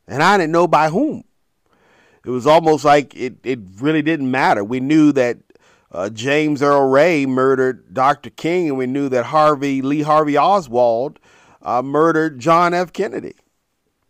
and 0.08 0.22
I 0.22 0.36
didn't 0.38 0.52
know 0.52 0.66
by 0.66 0.88
whom. 0.88 1.24
It 2.24 2.30
was 2.30 2.46
almost 2.46 2.84
like 2.84 3.14
it, 3.14 3.36
it 3.44 3.60
really 3.80 4.02
didn't 4.02 4.30
matter. 4.30 4.64
We 4.64 4.80
knew 4.80 5.12
that 5.12 5.38
uh, 5.92 6.10
James 6.10 6.62
Earl 6.62 6.88
Ray 6.88 7.26
murdered 7.26 7.94
Dr. 7.94 8.30
King, 8.30 8.68
and 8.68 8.78
we 8.78 8.86
knew 8.86 9.08
that 9.08 9.26
Harvey 9.26 9.80
Lee 9.80 10.02
Harvey 10.02 10.36
Oswald 10.36 11.18
uh, 11.68 11.82
murdered 11.82 12.38
John 12.38 12.72
F. 12.72 12.92
Kennedy. 12.92 13.34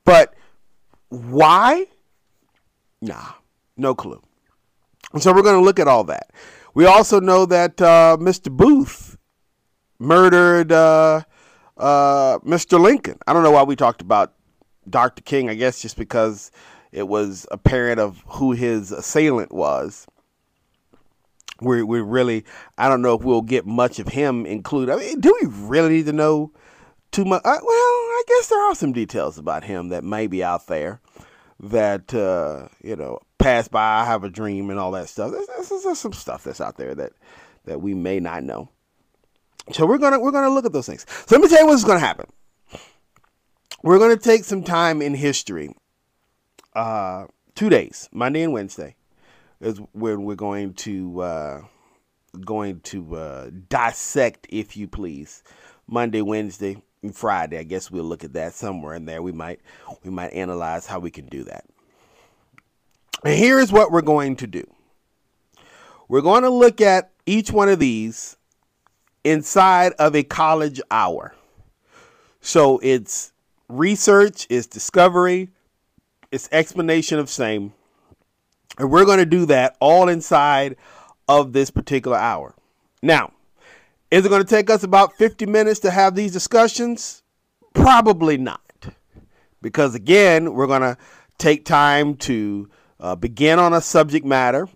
But 0.04 0.34
why? 1.08 1.86
Nah, 3.00 3.32
no 3.76 3.94
clue. 3.94 4.22
So 5.18 5.32
we're 5.32 5.42
going 5.42 5.56
to 5.56 5.64
look 5.64 5.80
at 5.80 5.88
all 5.88 6.04
that. 6.04 6.30
We 6.74 6.86
also 6.86 7.18
know 7.18 7.46
that 7.46 7.80
uh, 7.80 8.16
Mr. 8.20 8.50
Booth 8.50 9.16
murdered 9.98 10.70
uh, 10.70 11.22
uh, 11.76 12.38
Mr. 12.40 12.78
Lincoln. 12.78 13.18
I 13.26 13.32
don't 13.32 13.42
know 13.42 13.50
why 13.50 13.64
we 13.64 13.74
talked 13.74 14.02
about 14.02 14.34
Dr. 14.88 15.22
King, 15.22 15.50
I 15.50 15.54
guess 15.54 15.82
just 15.82 15.96
because 15.96 16.52
it 16.92 17.08
was 17.08 17.46
apparent 17.50 17.98
of 17.98 18.22
who 18.26 18.52
his 18.52 18.92
assailant 18.92 19.52
was. 19.52 20.06
We 21.60 21.82
we 21.82 22.00
really 22.00 22.44
I 22.76 22.88
don't 22.88 23.02
know 23.02 23.14
if 23.14 23.22
we'll 23.22 23.42
get 23.42 23.66
much 23.66 23.98
of 23.98 24.08
him 24.08 24.46
included. 24.46 24.92
I 24.92 24.96
mean, 24.96 25.18
do 25.18 25.36
we 25.42 25.48
really 25.48 25.88
need 25.88 26.06
to 26.06 26.12
know 26.12 26.52
too 27.10 27.24
much? 27.24 27.42
Uh, 27.44 27.58
well, 27.62 27.72
I 27.72 28.22
guess 28.26 28.48
there 28.48 28.62
are 28.62 28.74
some 28.74 28.92
details 28.92 29.38
about 29.38 29.64
him 29.64 29.88
that 29.88 30.04
may 30.04 30.26
be 30.26 30.42
out 30.42 30.66
there 30.66 31.00
that 31.60 32.14
uh, 32.14 32.68
you 32.82 32.96
know 32.96 33.20
pass 33.38 33.68
by. 33.68 34.00
I 34.00 34.04
have 34.04 34.24
a 34.24 34.30
dream 34.30 34.70
and 34.70 34.78
all 34.78 34.92
that 34.92 35.08
stuff. 35.08 35.32
There's, 35.32 35.46
there's, 35.68 35.82
there's 35.84 35.98
some 35.98 36.12
stuff 36.12 36.44
that's 36.44 36.60
out 36.60 36.76
there 36.76 36.94
that 36.94 37.12
that 37.64 37.80
we 37.80 37.94
may 37.94 38.20
not 38.20 38.44
know. 38.44 38.68
So 39.72 39.86
we're 39.86 39.98
gonna 39.98 40.18
we're 40.18 40.32
gonna 40.32 40.50
look 40.50 40.64
at 40.64 40.72
those 40.72 40.86
things. 40.86 41.06
So 41.08 41.36
let 41.36 41.42
me 41.42 41.48
tell 41.48 41.60
you 41.60 41.66
what's 41.66 41.84
gonna 41.84 41.98
happen 41.98 42.26
we're 43.82 43.98
to 44.08 44.16
take 44.16 44.44
some 44.44 44.62
time 44.62 45.02
in 45.02 45.14
history. 45.14 45.74
Uh, 46.74 47.26
two 47.54 47.68
days, 47.68 48.08
Monday 48.12 48.42
and 48.42 48.52
Wednesday, 48.52 48.96
is 49.60 49.80
when 49.92 50.24
we're 50.24 50.36
going 50.36 50.74
to 50.74 51.20
uh, 51.20 51.60
going 52.44 52.80
to 52.80 53.16
uh, 53.16 53.50
dissect, 53.68 54.46
if 54.50 54.76
you 54.76 54.86
please, 54.86 55.42
Monday, 55.86 56.22
Wednesday, 56.22 56.82
Friday. 57.12 57.58
I 57.58 57.62
guess 57.62 57.90
we'll 57.90 58.04
look 58.04 58.24
at 58.24 58.32
that 58.32 58.54
somewhere 58.54 58.94
in 58.94 59.04
there. 59.04 59.22
We 59.22 59.32
might 59.32 59.60
we 60.02 60.10
might 60.10 60.32
analyze 60.32 60.86
how 60.86 60.98
we 60.98 61.10
can 61.10 61.26
do 61.26 61.44
that. 61.44 61.64
And 63.24 63.34
here 63.34 63.58
is 63.58 63.72
what 63.72 63.90
we're 63.90 64.02
going 64.02 64.36
to 64.36 64.46
do. 64.46 64.64
We're 66.08 66.22
going 66.22 66.42
to 66.42 66.50
look 66.50 66.80
at 66.80 67.10
each 67.26 67.50
one 67.50 67.68
of 67.68 67.78
these 67.78 68.36
inside 69.24 69.92
of 69.98 70.14
a 70.14 70.22
college 70.22 70.80
hour. 70.90 71.34
So 72.40 72.78
it's 72.82 73.32
research, 73.68 74.46
it's 74.48 74.66
discovery, 74.66 75.50
it's 76.30 76.48
explanation 76.52 77.18
of 77.18 77.28
same. 77.28 77.74
And 78.78 78.90
we're 78.90 79.04
going 79.04 79.18
to 79.18 79.26
do 79.26 79.44
that 79.46 79.76
all 79.80 80.08
inside 80.08 80.76
of 81.28 81.52
this 81.52 81.70
particular 81.70 82.16
hour. 82.16 82.54
Now, 83.02 83.32
is 84.10 84.24
it 84.24 84.28
going 84.28 84.42
to 84.42 84.48
take 84.48 84.70
us 84.70 84.82
about 84.82 85.14
50 85.14 85.46
minutes 85.46 85.80
to 85.80 85.90
have 85.90 86.14
these 86.14 86.32
discussions? 86.32 87.22
Probably 87.74 88.38
not. 88.38 88.62
Because 89.60 89.94
again, 89.94 90.54
we're 90.54 90.66
going 90.66 90.82
to 90.82 90.96
take 91.36 91.64
time 91.64 92.16
to 92.16 92.70
uh, 93.00 93.16
begin 93.16 93.58
on 93.58 93.74
a 93.74 93.80
subject 93.80 94.24
matter, 94.24 94.68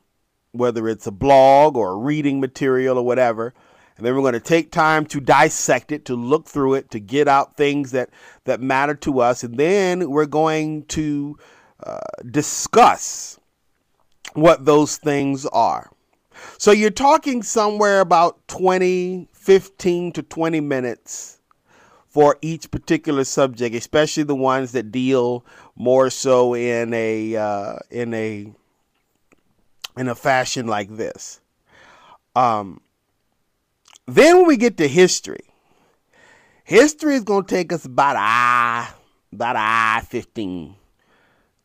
whether 0.52 0.88
it's 0.88 1.06
a 1.06 1.12
blog 1.12 1.76
or 1.76 1.92
a 1.92 1.96
reading 1.96 2.40
material 2.40 2.98
or 2.98 3.04
whatever. 3.04 3.54
And 3.96 4.04
then 4.04 4.14
we're 4.14 4.22
going 4.22 4.32
to 4.34 4.40
take 4.40 4.70
time 4.70 5.06
to 5.06 5.20
dissect 5.20 5.92
it, 5.92 6.04
to 6.06 6.14
look 6.14 6.48
through 6.48 6.74
it, 6.74 6.90
to 6.90 7.00
get 7.00 7.28
out 7.28 7.56
things 7.56 7.92
that, 7.92 8.10
that 8.44 8.60
matter 8.60 8.94
to 8.96 9.20
us. 9.20 9.44
And 9.44 9.56
then 9.56 10.10
we're 10.10 10.26
going 10.26 10.84
to 10.86 11.38
uh, 11.84 11.98
discuss 12.30 13.38
what 14.34 14.64
those 14.64 14.96
things 14.96 15.46
are. 15.46 15.90
So 16.58 16.70
you're 16.70 16.90
talking 16.90 17.42
somewhere 17.42 18.00
about 18.00 18.46
20, 18.48 19.28
15 19.32 20.12
to 20.12 20.22
20 20.22 20.60
minutes 20.60 21.40
for 22.12 22.36
each 22.42 22.70
particular 22.70 23.24
subject, 23.24 23.74
especially 23.74 24.22
the 24.22 24.34
ones 24.34 24.72
that 24.72 24.92
deal 24.92 25.46
more 25.76 26.10
so 26.10 26.54
in 26.54 26.92
a 26.92 27.36
uh, 27.36 27.76
in 27.90 28.12
a 28.12 28.52
in 29.96 30.08
a 30.08 30.14
fashion 30.14 30.66
like 30.66 30.90
this. 30.96 31.40
Um, 32.36 32.80
then 34.06 34.36
when 34.36 34.46
we 34.46 34.56
get 34.56 34.76
to 34.76 34.88
history, 34.88 35.44
history 36.64 37.14
is 37.14 37.24
going 37.24 37.44
to 37.44 37.54
take 37.54 37.72
us 37.72 37.86
about 37.86 38.16
a 38.16 38.94
about 39.32 39.56
a 39.56 40.04
fifteen 40.04 40.76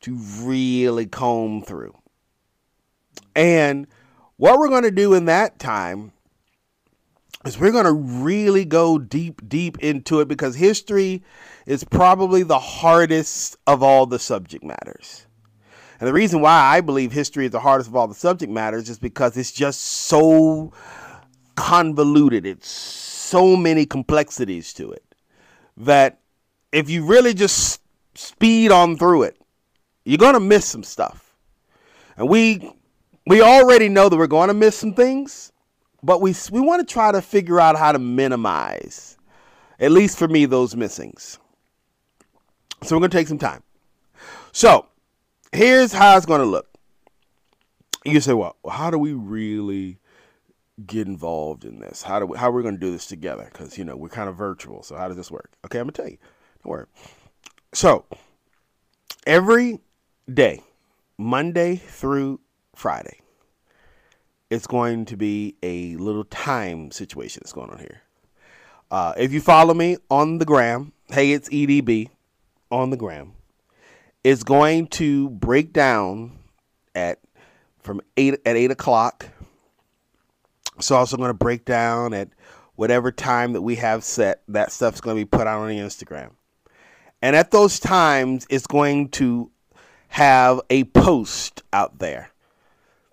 to 0.02 0.16
really 0.42 1.08
comb 1.08 1.62
through. 1.62 1.98
And 3.36 3.88
what 4.38 4.60
we're 4.60 4.70
going 4.70 4.84
to 4.84 4.92
do 4.92 5.14
in 5.14 5.26
that 5.26 5.60
time 5.60 6.12
is 7.46 7.60
we're 7.60 7.72
going 7.72 7.86
to 7.86 7.92
really 7.92 8.66
go 8.66 8.98
deep, 8.98 9.48
deep 9.48 9.78
into 9.80 10.20
it 10.20 10.28
because 10.28 10.56
history 10.56 11.24
is 11.66 11.84
probably 11.84 12.44
the 12.44 12.60
hardest 12.60 13.58
of 13.68 13.84
all 13.84 14.06
the 14.06 14.20
subject 14.20 14.64
matters. 14.64 15.26
And 16.00 16.08
the 16.08 16.14
reason 16.14 16.42
why 16.42 16.60
I 16.60 16.82
believe 16.82 17.12
history 17.12 17.46
is 17.46 17.52
the 17.52 17.60
hardest 17.60 17.90
of 17.90 17.96
all 17.96 18.08
the 18.08 18.16
subject 18.16 18.52
matters 18.52 18.90
is 18.90 19.00
because 19.00 19.36
it's 19.36 19.52
just 19.52 19.82
so 19.82 20.72
convoluted. 21.56 22.46
It's 22.46 22.70
so 22.70 23.56
many 23.56 23.86
complexities 23.86 24.74
to 24.74 24.92
it 24.92 25.04
that 25.78 26.20
if 26.72 26.90
you 26.90 27.06
really 27.06 27.34
just 27.34 27.82
speed 28.14 28.72
on 28.72 28.98
through 28.98 29.24
it, 29.24 29.42
you're 30.06 30.18
going 30.18 30.36
to 30.36 30.40
miss 30.40 30.66
some 30.66 30.84
stuff. 30.84 31.36
And 32.16 32.30
we 32.30 32.72
we 33.28 33.42
already 33.42 33.90
know 33.90 34.10
that 34.10 34.18
we're 34.18 34.28
going 34.28 34.48
to 34.48 34.54
miss 34.54 34.76
some 34.76 34.94
things, 34.94 35.52
but 36.04 36.22
we 36.22 36.34
we 36.52 36.62
want 36.62 36.88
to 36.88 36.92
try 36.92 37.12
to 37.12 37.22
figure 37.22 37.60
out 37.60 37.78
how 37.78 37.92
to 37.92 38.00
minimize 38.00 39.18
at 39.80 39.92
least 39.92 40.18
for 40.18 40.28
me 40.28 40.46
those 40.46 40.76
missings. 40.76 41.38
So 42.84 42.96
we're 42.96 43.02
going 43.02 43.12
to 43.12 43.18
take 43.18 43.28
some 43.28 43.38
time. 43.38 43.64
So, 44.52 44.88
here's 45.52 45.92
how 45.92 46.18
it's 46.18 46.26
going 46.26 46.42
to 46.42 46.48
look. 46.48 46.68
You 48.06 48.20
say, 48.22 48.34
well, 48.34 48.56
how 48.70 48.90
do 48.90 48.98
we 48.98 49.14
really 49.14 50.00
get 50.86 51.08
involved 51.08 51.66
in 51.66 51.80
this? 51.80 52.04
How 52.04 52.20
do 52.20 52.26
we, 52.26 52.38
how 52.38 52.50
are 52.50 52.54
we 52.54 52.64
going 52.64 52.76
to 52.76 52.80
do 52.80 52.92
this 52.92 53.08
together? 53.08 53.50
Because 53.52 53.78
you 53.78 53.84
know 53.84 53.96
we're 53.96 54.10
kind 54.10 54.30
of 54.30 54.36
virtual. 54.36 54.84
So 54.84 54.96
how 54.96 55.08
does 55.08 55.18
this 55.18 55.30
work? 55.32 55.52
Okay, 55.66 55.80
I'm 55.80 55.86
gonna 55.86 55.94
tell 55.94 56.08
you. 56.08 56.18
Don't 56.64 56.72
worry. 56.72 56.86
So 57.74 58.06
every 59.26 59.80
day, 60.32 60.62
Monday 61.18 61.76
through 61.76 62.40
Friday, 62.78 63.22
it's 64.52 64.68
going 64.68 65.06
to 65.06 65.18
be 65.18 65.56
a 65.64 65.96
little 65.96 66.24
time 66.26 66.92
situation 66.92 67.42
that's 67.44 67.52
going 67.52 67.72
on 67.72 67.80
here. 67.80 68.04
Uh, 68.92 69.14
if 69.18 69.34
you 69.34 69.42
follow 69.42 69.74
me 69.74 69.98
on 70.12 70.38
the 70.38 70.46
gram, 70.46 70.94
hey, 71.08 71.32
it's 71.32 71.50
EDB 71.50 72.10
on 72.70 72.92
the 72.92 72.96
gram. 72.96 73.34
It's 74.24 74.44
going 74.44 74.88
to 74.90 75.32
break 75.32 75.74
down 75.74 76.38
at 76.94 77.20
from 77.80 78.00
eight 78.16 78.36
at 78.46 78.56
eight 78.56 78.70
o'clock. 78.70 79.28
It's 80.78 80.92
also 80.92 81.18
going 81.18 81.30
to 81.30 81.34
break 81.34 81.66
down 81.66 82.14
at 82.14 82.30
whatever 82.76 83.12
time 83.12 83.54
that 83.54 83.64
we 83.64 83.78
have 83.78 84.04
set. 84.04 84.44
That 84.50 84.72
stuff's 84.72 85.02
going 85.02 85.18
to 85.18 85.22
be 85.22 85.26
put 85.26 85.48
out 85.48 85.62
on 85.62 85.70
the 85.70 85.80
Instagram. 85.80 86.30
And 87.24 87.36
at 87.36 87.50
those 87.50 87.80
times, 87.80 88.46
it's 88.52 88.68
going 88.68 89.10
to 89.10 89.50
have 90.10 90.62
a 90.70 90.84
post 90.84 91.64
out 91.74 91.98
there 91.98 92.30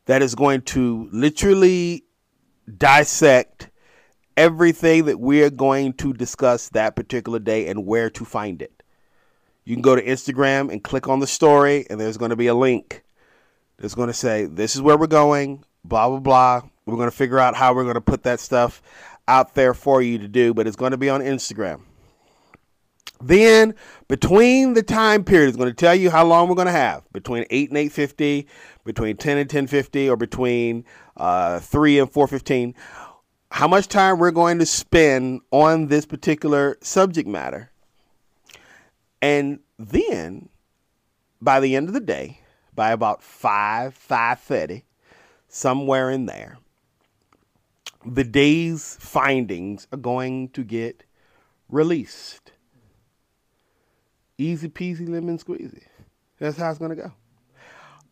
that 0.07 0.22
is 0.22 0.34
going 0.34 0.62
to 0.62 1.09
literally 1.12 2.05
dissect 2.78 3.70
everything 4.36 5.05
that 5.07 5.20
we're 5.20 5.50
going 5.50 5.92
to 5.94 6.12
discuss 6.12 6.68
that 6.70 6.96
particular 6.96 7.38
day 7.38 7.68
and 7.68 7.86
where 7.86 8.11
to 8.11 8.24
find 8.24 8.62
it. 8.62 8.82
You 9.64 9.74
can 9.74 9.82
go 9.82 9.96
to 9.96 10.05
Instagram 10.05 10.70
and 10.70 10.82
click 10.82 11.09
on 11.09 11.20
the 11.20 11.26
story, 11.26 11.86
and 11.88 11.98
there's 12.00 12.18
going 12.18 12.30
to 12.30 12.36
be 12.36 12.48
a 12.48 12.55
link 12.55 13.02
that's 13.78 13.94
going 13.94 14.09
to 14.09 14.14
say, 14.14 14.44
This 14.44 14.74
is 14.74 14.82
where 14.82 14.96
we're 14.96 15.07
going, 15.07 15.64
blah, 15.84 16.09
blah, 16.09 16.18
blah. 16.18 16.62
We're 16.86 16.96
going 16.96 17.11
to 17.11 17.16
figure 17.16 17.38
out 17.38 17.55
how 17.55 17.74
we're 17.74 17.84
going 17.84 17.94
to 17.94 18.00
put 18.00 18.24
that 18.24 18.40
stuff 18.40 18.82
out 19.26 19.55
there 19.55 19.72
for 19.72 20.02
you 20.02 20.18
to 20.18 20.28
do, 20.28 20.52
but 20.52 20.66
it's 20.66 20.76
going 20.76 20.90
to 20.90 20.98
be 20.98 21.09
on 21.09 21.22
Instagram. 21.22 21.80
Then 23.22 23.74
between 24.07 24.74
the 24.74 24.82
time 24.82 25.24
period, 25.24 25.48
it's 25.48 25.57
going 25.57 25.70
to 25.70 25.74
tell 25.74 25.94
you 25.94 26.11
how 26.11 26.26
long 26.26 26.48
we're 26.48 26.57
going 26.57 26.66
to 26.66 26.72
have 26.72 27.11
between 27.12 27.46
8 27.48 27.70
and 27.70 27.78
8.50, 27.90 28.46
between 28.85 29.16
10 29.16 29.39
and 29.39 29.51
10.50, 29.51 30.09
or 30.09 30.16
between 30.16 30.85
uh, 31.16 31.59
3 31.61 31.99
and 32.01 32.12
4.15, 32.12 32.74
how 33.51 33.68
much 33.68 33.89
time 33.89 34.18
we're 34.18 34.30
going 34.30 34.59
to 34.59 34.66
spend 34.66 35.41
on 35.51 35.87
this 35.87 36.07
particular 36.07 36.76
subject 36.80 37.28
matter. 37.28 37.70
And 39.22 39.61
then 39.78 40.49
by 41.41 41.61
the 41.61 41.76
end 41.76 41.89
of 41.89 41.95
the 41.95 42.01
day, 42.01 42.41
by 42.74 42.91
about 42.91 43.22
5, 43.22 43.97
5.30, 43.97 44.82
somewhere 45.49 46.11
in 46.11 46.26
there, 46.26 46.59
the 48.05 48.24
day's 48.24 48.97
findings 49.01 49.87
are 49.93 49.99
going 49.99 50.49
to 50.51 50.62
get 50.62 51.05
released. 51.68 52.53
Easy 54.37 54.68
peasy 54.68 55.09
lemon 55.09 55.39
squeezy. 55.39 55.85
That's 56.39 56.57
how 56.57 56.70
it's 56.70 56.78
gonna 56.78 56.97
go. 56.97 57.12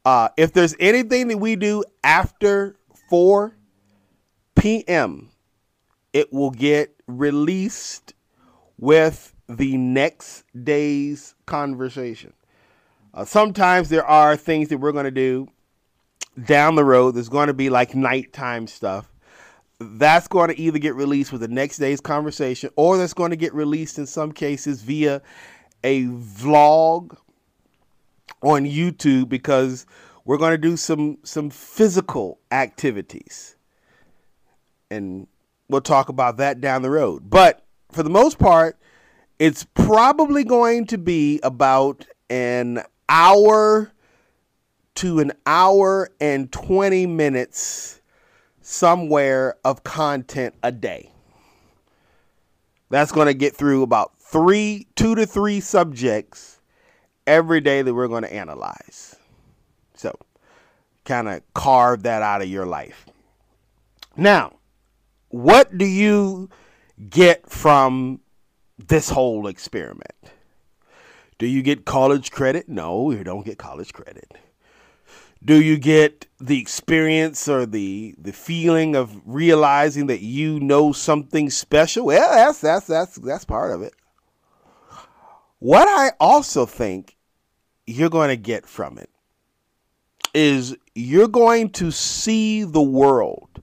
Uh, 0.04 0.28
if 0.36 0.52
there's 0.52 0.74
anything 0.80 1.28
that 1.28 1.38
we 1.38 1.56
do 1.56 1.84
after 2.02 2.76
4 3.08 3.56
p.m., 4.56 5.30
it 6.12 6.32
will 6.32 6.50
get 6.50 6.94
released 7.06 8.14
with 8.78 9.34
the 9.48 9.76
next 9.76 10.44
day's 10.64 11.34
conversation. 11.46 12.32
Uh, 13.14 13.24
sometimes 13.24 13.88
there 13.88 14.04
are 14.04 14.36
things 14.36 14.68
that 14.68 14.78
we're 14.78 14.92
going 14.92 15.04
to 15.04 15.10
do 15.10 15.48
down 16.44 16.74
the 16.74 16.84
road. 16.84 17.14
There's 17.14 17.28
going 17.28 17.48
to 17.48 17.54
be 17.54 17.70
like 17.70 17.94
nighttime 17.94 18.66
stuff. 18.66 19.08
That's 19.78 20.28
going 20.28 20.48
to 20.48 20.58
either 20.58 20.78
get 20.78 20.94
released 20.94 21.32
with 21.32 21.40
the 21.40 21.48
next 21.48 21.78
day's 21.78 22.00
conversation 22.00 22.70
or 22.76 22.96
that's 22.96 23.14
going 23.14 23.30
to 23.30 23.36
get 23.36 23.52
released 23.52 23.98
in 23.98 24.06
some 24.06 24.32
cases 24.32 24.82
via 24.82 25.20
a 25.84 26.04
vlog 26.04 27.16
on 28.42 28.64
YouTube 28.64 29.28
because 29.28 29.86
we're 30.24 30.38
going 30.38 30.52
to 30.52 30.58
do 30.58 30.76
some 30.76 31.18
some 31.24 31.50
physical 31.50 32.40
activities. 32.50 33.56
And 34.90 35.26
we'll 35.68 35.80
talk 35.80 36.08
about 36.08 36.36
that 36.36 36.60
down 36.60 36.82
the 36.82 36.90
road. 36.90 37.30
But 37.30 37.64
for 37.90 38.02
the 38.02 38.10
most 38.10 38.38
part, 38.38 38.76
it's 39.38 39.66
probably 39.74 40.44
going 40.44 40.86
to 40.86 40.98
be 40.98 41.40
about 41.42 42.06
an 42.28 42.82
hour 43.08 43.92
to 44.96 45.20
an 45.20 45.32
hour 45.46 46.10
and 46.20 46.52
20 46.52 47.06
minutes 47.06 48.00
somewhere 48.60 49.56
of 49.64 49.82
content 49.82 50.54
a 50.62 50.70
day. 50.70 51.12
That's 52.90 53.10
going 53.10 53.26
to 53.26 53.34
get 53.34 53.56
through 53.56 53.82
about 53.82 54.12
three, 54.18 54.86
two 54.96 55.14
to 55.14 55.26
three 55.26 55.60
subjects 55.60 56.51
every 57.26 57.60
day 57.60 57.82
that 57.82 57.94
we're 57.94 58.08
going 58.08 58.22
to 58.22 58.32
analyze. 58.32 59.16
So, 59.94 60.16
kind 61.04 61.28
of 61.28 61.42
carve 61.54 62.04
that 62.04 62.22
out 62.22 62.42
of 62.42 62.48
your 62.48 62.66
life. 62.66 63.06
Now, 64.16 64.56
what 65.28 65.76
do 65.76 65.86
you 65.86 66.50
get 67.08 67.48
from 67.48 68.20
this 68.78 69.10
whole 69.10 69.46
experiment? 69.46 70.12
Do 71.38 71.46
you 71.46 71.62
get 71.62 71.84
college 71.84 72.30
credit? 72.30 72.68
No, 72.68 73.10
you 73.10 73.24
don't 73.24 73.44
get 73.44 73.58
college 73.58 73.92
credit. 73.92 74.36
Do 75.44 75.60
you 75.60 75.76
get 75.76 76.26
the 76.38 76.60
experience 76.60 77.48
or 77.48 77.66
the 77.66 78.14
the 78.16 78.32
feeling 78.32 78.94
of 78.94 79.20
realizing 79.24 80.06
that 80.06 80.20
you 80.20 80.60
know 80.60 80.92
something 80.92 81.50
special? 81.50 82.06
Well, 82.06 82.30
that's 82.30 82.60
that's 82.60 82.86
that's 82.86 83.16
that's 83.16 83.44
part 83.44 83.72
of 83.72 83.82
it. 83.82 83.94
What 85.62 85.86
I 85.86 86.10
also 86.18 86.66
think 86.66 87.16
you're 87.86 88.10
going 88.10 88.30
to 88.30 88.36
get 88.36 88.66
from 88.66 88.98
it 88.98 89.08
is 90.34 90.76
you're 90.96 91.28
going 91.28 91.70
to 91.70 91.92
see 91.92 92.64
the 92.64 92.82
world 92.82 93.62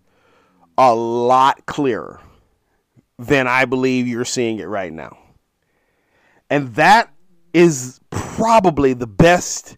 a 0.77 0.95
lot 0.95 1.65
clearer 1.65 2.21
than 3.17 3.49
I 3.49 3.65
believe 3.65 4.07
you're 4.07 4.23
seeing 4.23 4.59
it 4.59 4.69
right 4.69 4.93
now. 4.93 5.17
And 6.49 6.73
that 6.75 7.11
is 7.53 7.99
probably 8.11 8.93
the 8.93 9.05
best 9.05 9.75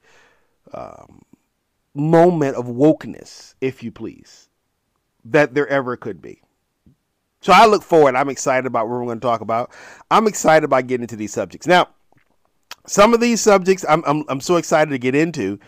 um, 0.76 1.24
moment 1.96 2.56
of 2.56 2.68
wokeness, 2.68 3.56
if 3.62 3.82
you 3.82 3.92
please, 3.92 4.48
that 5.26 5.56
there 5.56 5.68
ever 5.70 5.98
could 5.98 6.22
be. 6.22 6.40
So 7.42 7.52
I 7.52 7.66
look 7.66 7.82
forward. 7.82 8.14
I'm 8.14 8.30
excited 8.30 8.68
about 8.68 8.88
what 8.88 9.00
we're 9.00 9.06
going 9.06 9.20
to 9.20 9.26
talk 9.26 9.42
about. 9.42 9.72
I'm 10.12 10.28
excited 10.28 10.64
about 10.64 10.86
getting 10.86 11.06
into 11.06 11.16
these 11.16 11.34
subjects. 11.34 11.66
Now, 11.66 11.88
some 12.92 13.14
of 13.14 13.22
these 13.22 13.40
subjects 13.40 13.86
I'm 13.88 14.04
I'm, 14.06 14.26
I'm 14.28 14.42
so 14.42 14.58
excited 14.58 14.92
to 14.92 15.00
get 15.00 15.16
into. 15.16 15.60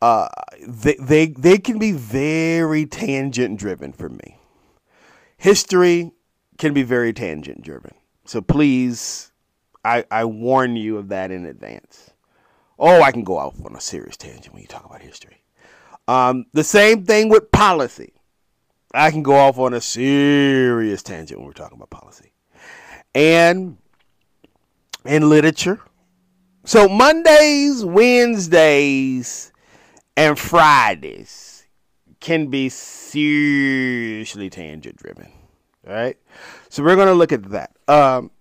Uh, 0.00 0.28
they 0.66 0.96
they 0.98 1.26
they 1.26 1.58
can 1.58 1.78
be 1.78 1.92
very 1.92 2.86
tangent 2.86 3.58
driven 3.58 3.92
for 3.92 4.08
me. 4.08 4.38
History 5.36 6.12
can 6.56 6.72
be 6.72 6.82
very 6.82 7.12
tangent 7.12 7.62
driven. 7.62 7.92
So 8.24 8.40
please 8.40 9.32
I, 9.84 10.04
I 10.10 10.24
warn 10.24 10.76
you 10.76 10.96
of 10.96 11.08
that 11.08 11.30
in 11.30 11.44
advance. 11.44 12.10
Oh, 12.78 13.02
I 13.02 13.12
can 13.12 13.22
go 13.22 13.36
off 13.36 13.54
on 13.64 13.76
a 13.76 13.80
serious 13.80 14.16
tangent 14.16 14.52
when 14.52 14.62
you 14.62 14.68
talk 14.68 14.84
about 14.86 15.02
history. 15.02 15.42
Um, 16.08 16.46
the 16.54 16.64
same 16.64 17.04
thing 17.04 17.28
with 17.28 17.52
policy. 17.52 18.14
I 18.94 19.10
can 19.10 19.22
go 19.22 19.34
off 19.34 19.58
on 19.58 19.74
a 19.74 19.80
serious 19.80 21.02
tangent 21.02 21.38
when 21.38 21.46
we're 21.46 21.52
talking 21.52 21.76
about 21.76 21.90
policy. 21.90 22.32
And 23.14 23.76
in 25.04 25.28
literature. 25.28 25.80
So 26.66 26.88
Mondays, 26.88 27.84
Wednesdays, 27.84 29.52
and 30.16 30.36
Fridays 30.36 31.64
can 32.18 32.48
be 32.48 32.70
seriously 32.70 34.50
tangent 34.50 34.96
driven. 34.96 35.30
Right. 35.84 36.16
So 36.68 36.82
we're 36.82 36.96
going 36.96 37.06
to 37.06 37.14
look 37.14 37.30
at 37.30 37.44
that. 37.50 37.70
Um, 37.86 38.32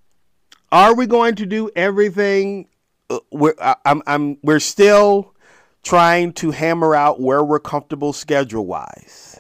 are 0.72 0.96
we 0.96 1.06
going 1.06 1.36
to 1.36 1.46
do 1.46 1.70
everything? 1.76 2.68
Uh, 3.12 3.20
we're, 3.30 3.54
I, 3.62 3.76
I'm, 3.86 4.02
I'm, 4.08 4.40
we're 4.42 4.60
still 4.60 5.36
trying 5.84 6.34
to 6.34 6.50
hammer 6.50 6.96
out 6.96 7.22
where 7.22 7.44
we're 7.44 7.60
comfortable 7.60 8.12
schedule 8.12 8.66
wise. 8.66 9.40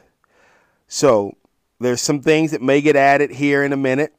So 0.88 1.36
there's 1.80 2.02
some 2.02 2.22
things 2.22 2.52
that 2.52 2.62
may 2.62 2.82
get 2.82 2.96
added 2.96 3.32
here 3.32 3.64
in 3.64 3.74
a 3.74 3.78
minute. 3.78 4.14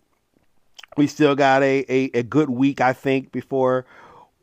We 0.96 1.06
still 1.06 1.36
got 1.36 1.62
a, 1.62 1.84
a, 1.88 2.10
a 2.18 2.22
good 2.24 2.50
week, 2.50 2.80
I 2.80 2.94
think, 2.94 3.30
before 3.30 3.86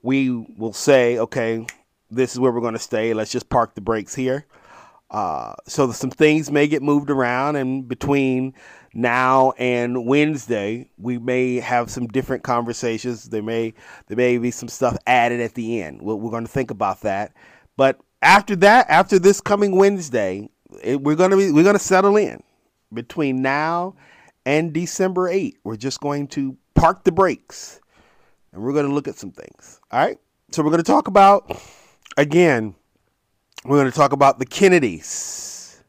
we 0.03 0.29
will 0.29 0.73
say, 0.73 1.17
okay, 1.17 1.65
this 2.11 2.33
is 2.33 2.39
where 2.39 2.51
we're 2.51 2.61
going 2.61 2.73
to 2.73 2.79
stay. 2.79 3.13
Let's 3.15 3.31
just 3.31 3.49
park 3.49 3.73
the 3.73 3.81
brakes 3.81 4.13
here. 4.13 4.45
Uh, 5.09 5.53
so 5.67 5.91
some 5.91 6.11
things 6.11 6.51
may 6.51 6.67
get 6.67 6.81
moved 6.81 7.09
around, 7.09 7.55
and 7.55 7.87
between 7.87 8.53
now 8.93 9.51
and 9.57 10.05
Wednesday, 10.07 10.89
we 10.97 11.17
may 11.17 11.59
have 11.59 11.89
some 11.89 12.07
different 12.07 12.43
conversations. 12.43 13.29
There 13.29 13.43
may 13.43 13.73
there 14.07 14.17
may 14.17 14.37
be 14.39 14.49
some 14.51 14.69
stuff 14.69 14.97
added 15.05 15.39
at 15.39 15.53
the 15.53 15.81
end. 15.81 16.01
We're, 16.01 16.15
we're 16.15 16.31
going 16.31 16.45
to 16.45 16.51
think 16.51 16.71
about 16.71 17.01
that. 17.01 17.33
But 17.77 17.99
after 18.23 18.55
that, 18.57 18.89
after 18.89 19.19
this 19.19 19.39
coming 19.39 19.75
Wednesday, 19.75 20.49
it, 20.81 21.01
we're 21.01 21.15
going 21.15 21.31
to 21.31 21.37
be 21.37 21.51
we're 21.51 21.63
going 21.63 21.77
to 21.77 21.79
settle 21.79 22.17
in. 22.17 22.41
Between 22.91 23.41
now 23.41 23.95
and 24.45 24.73
December 24.73 25.27
8, 25.29 25.57
we're 25.63 25.75
just 25.75 25.99
going 25.99 26.27
to 26.29 26.57
park 26.75 27.03
the 27.03 27.11
brakes, 27.11 27.79
and 28.53 28.61
we're 28.63 28.73
going 28.73 28.87
to 28.87 28.93
look 28.93 29.07
at 29.07 29.17
some 29.17 29.31
things. 29.31 29.81
All 29.91 29.99
right. 29.99 30.17
So 30.51 30.63
we're 30.63 30.69
going 30.69 30.83
to 30.83 30.91
talk 30.91 31.07
about 31.07 31.59
again. 32.15 32.75
We're 33.65 33.77
going 33.77 33.91
to 33.91 33.95
talk 33.95 34.11
about 34.11 34.39
the 34.39 34.45
Kennedys, 34.45 35.83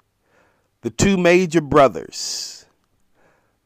the 0.82 0.90
two 0.90 1.16
major 1.16 1.60
brothers 1.60 2.64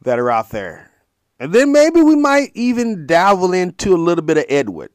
that 0.02 0.18
are 0.18 0.30
out 0.30 0.50
there. 0.50 0.90
And 1.38 1.52
then 1.52 1.72
maybe 1.72 2.00
we 2.00 2.16
might 2.16 2.50
even 2.54 3.06
dabble 3.06 3.52
into 3.52 3.94
a 3.94 3.96
little 3.96 4.24
bit 4.24 4.38
of 4.38 4.44
Edward. 4.48 4.90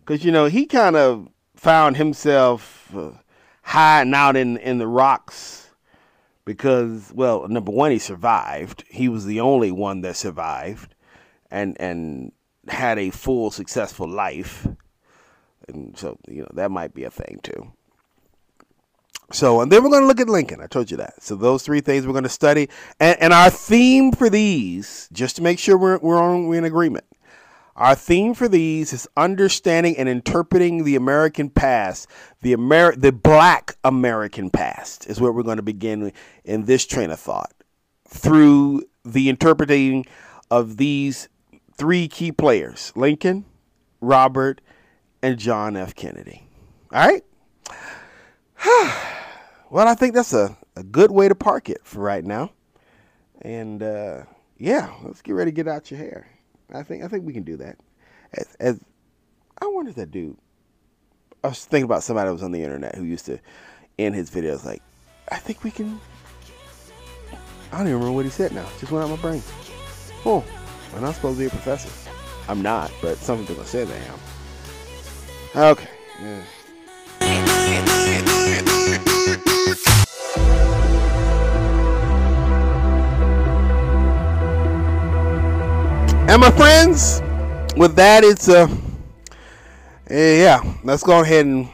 Because, 0.00 0.24
you 0.24 0.32
know, 0.32 0.46
he 0.46 0.66
kind 0.66 0.96
of 0.96 1.28
found 1.54 1.96
himself 1.96 2.94
uh, 2.94 3.12
hiding 3.62 4.14
out 4.14 4.36
in, 4.36 4.56
in 4.58 4.78
the 4.78 4.86
rocks 4.86 5.70
because, 6.44 7.12
well, 7.14 7.46
number 7.48 7.70
one, 7.70 7.92
he 7.92 7.98
survived. 7.98 8.84
He 8.88 9.08
was 9.08 9.26
the 9.26 9.40
only 9.40 9.70
one 9.70 10.00
that 10.02 10.16
survived 10.16 10.94
and, 11.50 11.76
and 11.80 12.32
had 12.68 12.98
a 12.98 13.10
full, 13.10 13.50
successful 13.50 14.08
life. 14.08 14.66
And 15.68 15.96
so, 15.96 16.18
you 16.28 16.42
know, 16.42 16.50
that 16.54 16.70
might 16.70 16.94
be 16.94 17.04
a 17.04 17.10
thing 17.10 17.40
too. 17.42 17.72
So, 19.30 19.60
and 19.60 19.70
then 19.70 19.82
we're 19.82 19.90
going 19.90 20.02
to 20.02 20.06
look 20.06 20.20
at 20.20 20.28
Lincoln. 20.28 20.62
I 20.62 20.66
told 20.66 20.90
you 20.90 20.96
that. 20.96 21.22
So, 21.22 21.36
those 21.36 21.62
three 21.62 21.82
things 21.82 22.06
we're 22.06 22.12
going 22.12 22.24
to 22.24 22.30
study. 22.30 22.70
And, 22.98 23.20
and 23.20 23.32
our 23.34 23.50
theme 23.50 24.12
for 24.12 24.30
these, 24.30 25.08
just 25.12 25.36
to 25.36 25.42
make 25.42 25.58
sure 25.58 25.76
we're, 25.76 25.98
we're, 25.98 26.16
on, 26.16 26.46
we're 26.46 26.56
in 26.56 26.64
agreement, 26.64 27.04
our 27.78 27.94
theme 27.94 28.34
for 28.34 28.48
these 28.48 28.92
is 28.92 29.06
understanding 29.16 29.96
and 29.96 30.08
interpreting 30.08 30.82
the 30.82 30.96
American 30.96 31.48
past, 31.48 32.08
the 32.42 32.52
Amer- 32.52 32.96
the 32.96 33.12
black 33.12 33.76
American 33.84 34.50
past 34.50 35.06
is 35.06 35.20
where 35.20 35.30
we're 35.30 35.44
going 35.44 35.58
to 35.58 35.62
begin 35.62 36.12
in 36.44 36.64
this 36.64 36.86
train 36.86 37.10
of 37.10 37.20
thought 37.20 37.52
through 38.08 38.82
the 39.04 39.28
interpreting 39.28 40.06
of 40.50 40.76
these 40.78 41.28
three 41.78 42.08
key 42.08 42.32
players, 42.32 42.92
Lincoln, 42.96 43.44
Robert, 44.00 44.60
and 45.22 45.38
John 45.38 45.76
F. 45.76 45.94
Kennedy. 45.94 46.48
All 46.92 47.06
right? 47.06 47.24
well, 49.70 49.86
I 49.86 49.94
think 49.94 50.14
that's 50.14 50.32
a, 50.32 50.56
a 50.76 50.82
good 50.82 51.10
way 51.10 51.28
to 51.28 51.34
park 51.34 51.70
it 51.70 51.80
for 51.84 52.00
right 52.00 52.24
now. 52.24 52.50
And 53.40 53.82
uh, 53.82 54.24
yeah, 54.58 54.92
let's 55.04 55.22
get 55.22 55.32
ready 55.32 55.52
to 55.52 55.54
get 55.54 55.68
out 55.68 55.90
your 55.90 55.98
hair. 55.98 56.28
I 56.74 56.82
think 56.82 57.04
I 57.04 57.08
think 57.08 57.24
we 57.24 57.32
can 57.32 57.44
do 57.44 57.56
that. 57.56 57.78
As, 58.32 58.56
as 58.60 58.80
I 59.60 59.66
if 59.86 59.94
that 59.94 60.10
dude. 60.10 60.36
I 61.44 61.48
was 61.48 61.64
thinking 61.64 61.84
about 61.84 62.02
somebody 62.02 62.26
that 62.26 62.32
was 62.32 62.42
on 62.42 62.50
the 62.50 62.62
internet 62.62 62.96
who 62.96 63.04
used 63.04 63.26
to 63.26 63.38
end 63.96 64.16
his 64.16 64.28
videos 64.28 64.64
like, 64.64 64.82
I 65.30 65.36
think 65.36 65.62
we 65.62 65.70
can. 65.70 66.00
I 67.70 67.78
don't 67.78 67.86
even 67.86 67.94
remember 67.94 68.12
what 68.12 68.24
he 68.24 68.30
said 68.30 68.52
now. 68.52 68.66
just 68.80 68.90
went 68.90 69.04
out 69.04 69.10
my 69.10 69.22
brain. 69.22 69.42
Oh, 70.24 70.44
I'm 70.94 71.02
not 71.02 71.14
supposed 71.14 71.38
to 71.38 71.40
be 71.40 71.46
a 71.46 71.50
professor. 71.50 71.90
I'm 72.48 72.62
not, 72.62 72.90
but 73.02 73.18
some 73.18 73.46
people 73.46 73.64
say 73.64 73.84
they 73.84 73.96
am. 73.96 74.18
Okay. 75.54 75.88
Yeah. 76.20 76.44
And 86.30 86.42
my 86.42 86.50
friends, 86.50 87.22
with 87.76 87.96
that, 87.96 88.22
it's 88.22 88.48
a 88.48 88.64
uh, 88.64 88.68
yeah. 90.10 90.62
Let's 90.84 91.02
go 91.02 91.20
ahead 91.22 91.46
and 91.46 91.68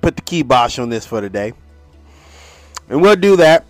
put 0.00 0.16
the 0.16 0.22
kibosh 0.22 0.78
on 0.78 0.90
this 0.90 1.06
for 1.06 1.20
today, 1.20 1.52
and 2.88 3.00
we'll 3.00 3.16
do 3.16 3.36
that 3.36 3.64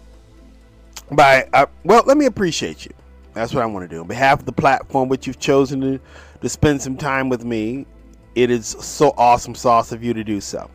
by 1.10 1.48
uh, 1.52 1.66
well. 1.84 2.02
Let 2.04 2.16
me 2.16 2.26
appreciate 2.26 2.84
you. 2.84 2.92
That's 3.34 3.52
what 3.52 3.62
I 3.62 3.66
want 3.66 3.88
to 3.88 3.94
do 3.94 4.00
on 4.00 4.06
behalf 4.06 4.40
of 4.40 4.46
the 4.46 4.52
platform 4.52 5.08
which 5.08 5.26
you've 5.26 5.40
chosen 5.40 5.80
to 5.80 6.00
to 6.40 6.48
spend 6.48 6.80
some 6.80 6.96
time 6.96 7.28
with 7.28 7.44
me. 7.44 7.86
It 8.34 8.50
is 8.50 8.66
so 8.66 9.14
awesome 9.16 9.54
sauce 9.54 9.92
of 9.92 10.02
you 10.02 10.14
to 10.14 10.24
do 10.24 10.40
so 10.40 10.70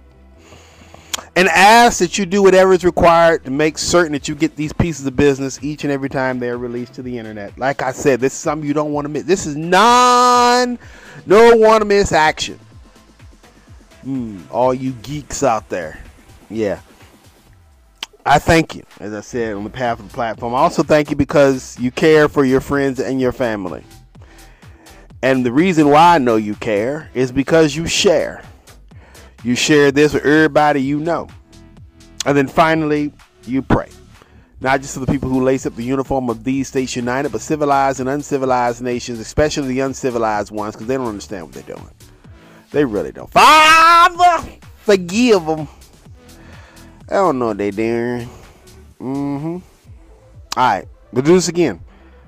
and 1.36 1.48
ask 1.50 2.00
that 2.00 2.18
you 2.18 2.26
do 2.26 2.42
whatever 2.44 2.74
is 2.74 2.84
required 2.84 3.44
to 3.46 3.52
make 3.52 3.78
certain 3.78 4.12
that 4.14 4.28
you 4.28 4.36
get 4.36 4.56
these 4.56 4.74
pieces 4.74 5.06
of 5.06 5.16
business 5.16 5.60
each 5.64 5.84
and 5.84 5.92
every 5.92 6.10
time 6.10 6.40
they're 6.40 6.58
released 6.58 6.94
to 6.94 7.02
the 7.02 7.18
internet. 7.18 7.58
Like 7.58 7.82
I 7.82 7.92
said, 7.92 8.20
this 8.20 8.34
is 8.34 8.40
something 8.40 8.68
you 8.68 8.74
don't 8.74 8.92
want 8.92 9.06
to 9.06 9.10
miss. 9.10 9.24
This 9.24 9.46
is 9.46 9.56
non, 9.56 10.80
no 11.26 11.56
want 11.56 11.82
to 11.82 11.86
miss 11.86 12.12
action. 12.12 12.60
Mm, 14.06 14.42
all 14.52 14.74
you 14.74 14.94
geeks 14.94 15.44
out 15.44 15.70
there, 15.70 16.02
yeah. 16.50 16.80
I 18.30 18.38
thank 18.38 18.76
you, 18.76 18.84
as 19.00 19.12
I 19.12 19.22
said, 19.22 19.56
on 19.56 19.68
behalf 19.68 20.00
of 20.00 20.08
the 20.08 20.14
platform. 20.14 20.54
I 20.54 20.60
also 20.60 20.84
thank 20.84 21.10
you 21.10 21.16
because 21.16 21.76
you 21.80 21.90
care 21.90 22.30
for 22.30 22.46
your 22.46 22.62
friends 22.62 23.00
and 23.00 23.20
your 23.20 23.32
family. 23.32 23.84
And 25.24 25.44
the 25.44 25.52
reason 25.52 25.90
why 25.90 26.14
I 26.14 26.18
know 26.20 26.36
you 26.36 26.54
care 26.54 27.10
is 27.16 27.32
because 27.32 27.76
you 27.76 27.88
share. 27.88 28.44
You 29.44 29.56
share 29.56 29.92
this 29.92 30.14
with 30.14 30.24
everybody 30.24 30.80
you 30.80 31.00
know. 31.00 31.28
And 32.28 32.38
then 32.38 32.48
finally, 32.48 33.12
you 33.48 33.64
pray. 33.64 33.90
Not 34.62 34.82
just 34.82 34.94
for 34.94 35.00
the 35.00 35.12
people 35.12 35.30
who 35.30 35.42
lace 35.42 35.66
up 35.66 35.76
the 35.76 35.84
uniform 35.84 36.30
of 36.30 36.44
these 36.44 36.68
states 36.68 36.96
united, 36.96 37.32
but 37.32 37.42
civilized 37.42 38.00
and 38.00 38.08
uncivilized 38.08 38.84
nations, 38.84 39.18
especially 39.18 39.70
the 39.70 39.80
uncivilized 39.80 40.52
ones, 40.52 40.76
because 40.76 40.86
they 40.86 40.98
don't 40.98 41.08
understand 41.08 41.48
what 41.48 41.54
they're 41.56 41.76
doing. 41.76 41.90
They 42.70 42.86
really 42.86 43.12
don't. 43.12 43.32
Father, 43.32 44.48
forgive 44.84 45.48
them. 45.48 45.68
I 47.10 47.16
don't 47.16 47.40
know 47.40 47.48
what 47.48 47.58
they're 47.58 47.72
doing. 47.72 48.30
Mm-hmm. 49.02 49.58
All 49.58 49.62
right, 50.56 50.88
we'll 51.12 51.24
do 51.24 51.34
this 51.34 51.48
again. 51.48 51.82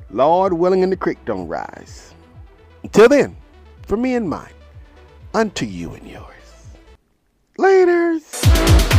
Lord 0.09 0.53
willing, 0.53 0.81
and 0.81 0.91
the 0.91 0.97
creek 0.97 1.19
don't 1.23 1.47
rise. 1.47 2.13
Until 2.81 3.07
then, 3.07 3.37
for 3.85 3.95
me 3.95 4.15
and 4.15 4.27
mine, 4.27 4.53
unto 5.35 5.67
you 5.67 5.93
and 5.93 6.07
yours. 6.07 6.25
Laters. 7.59 8.90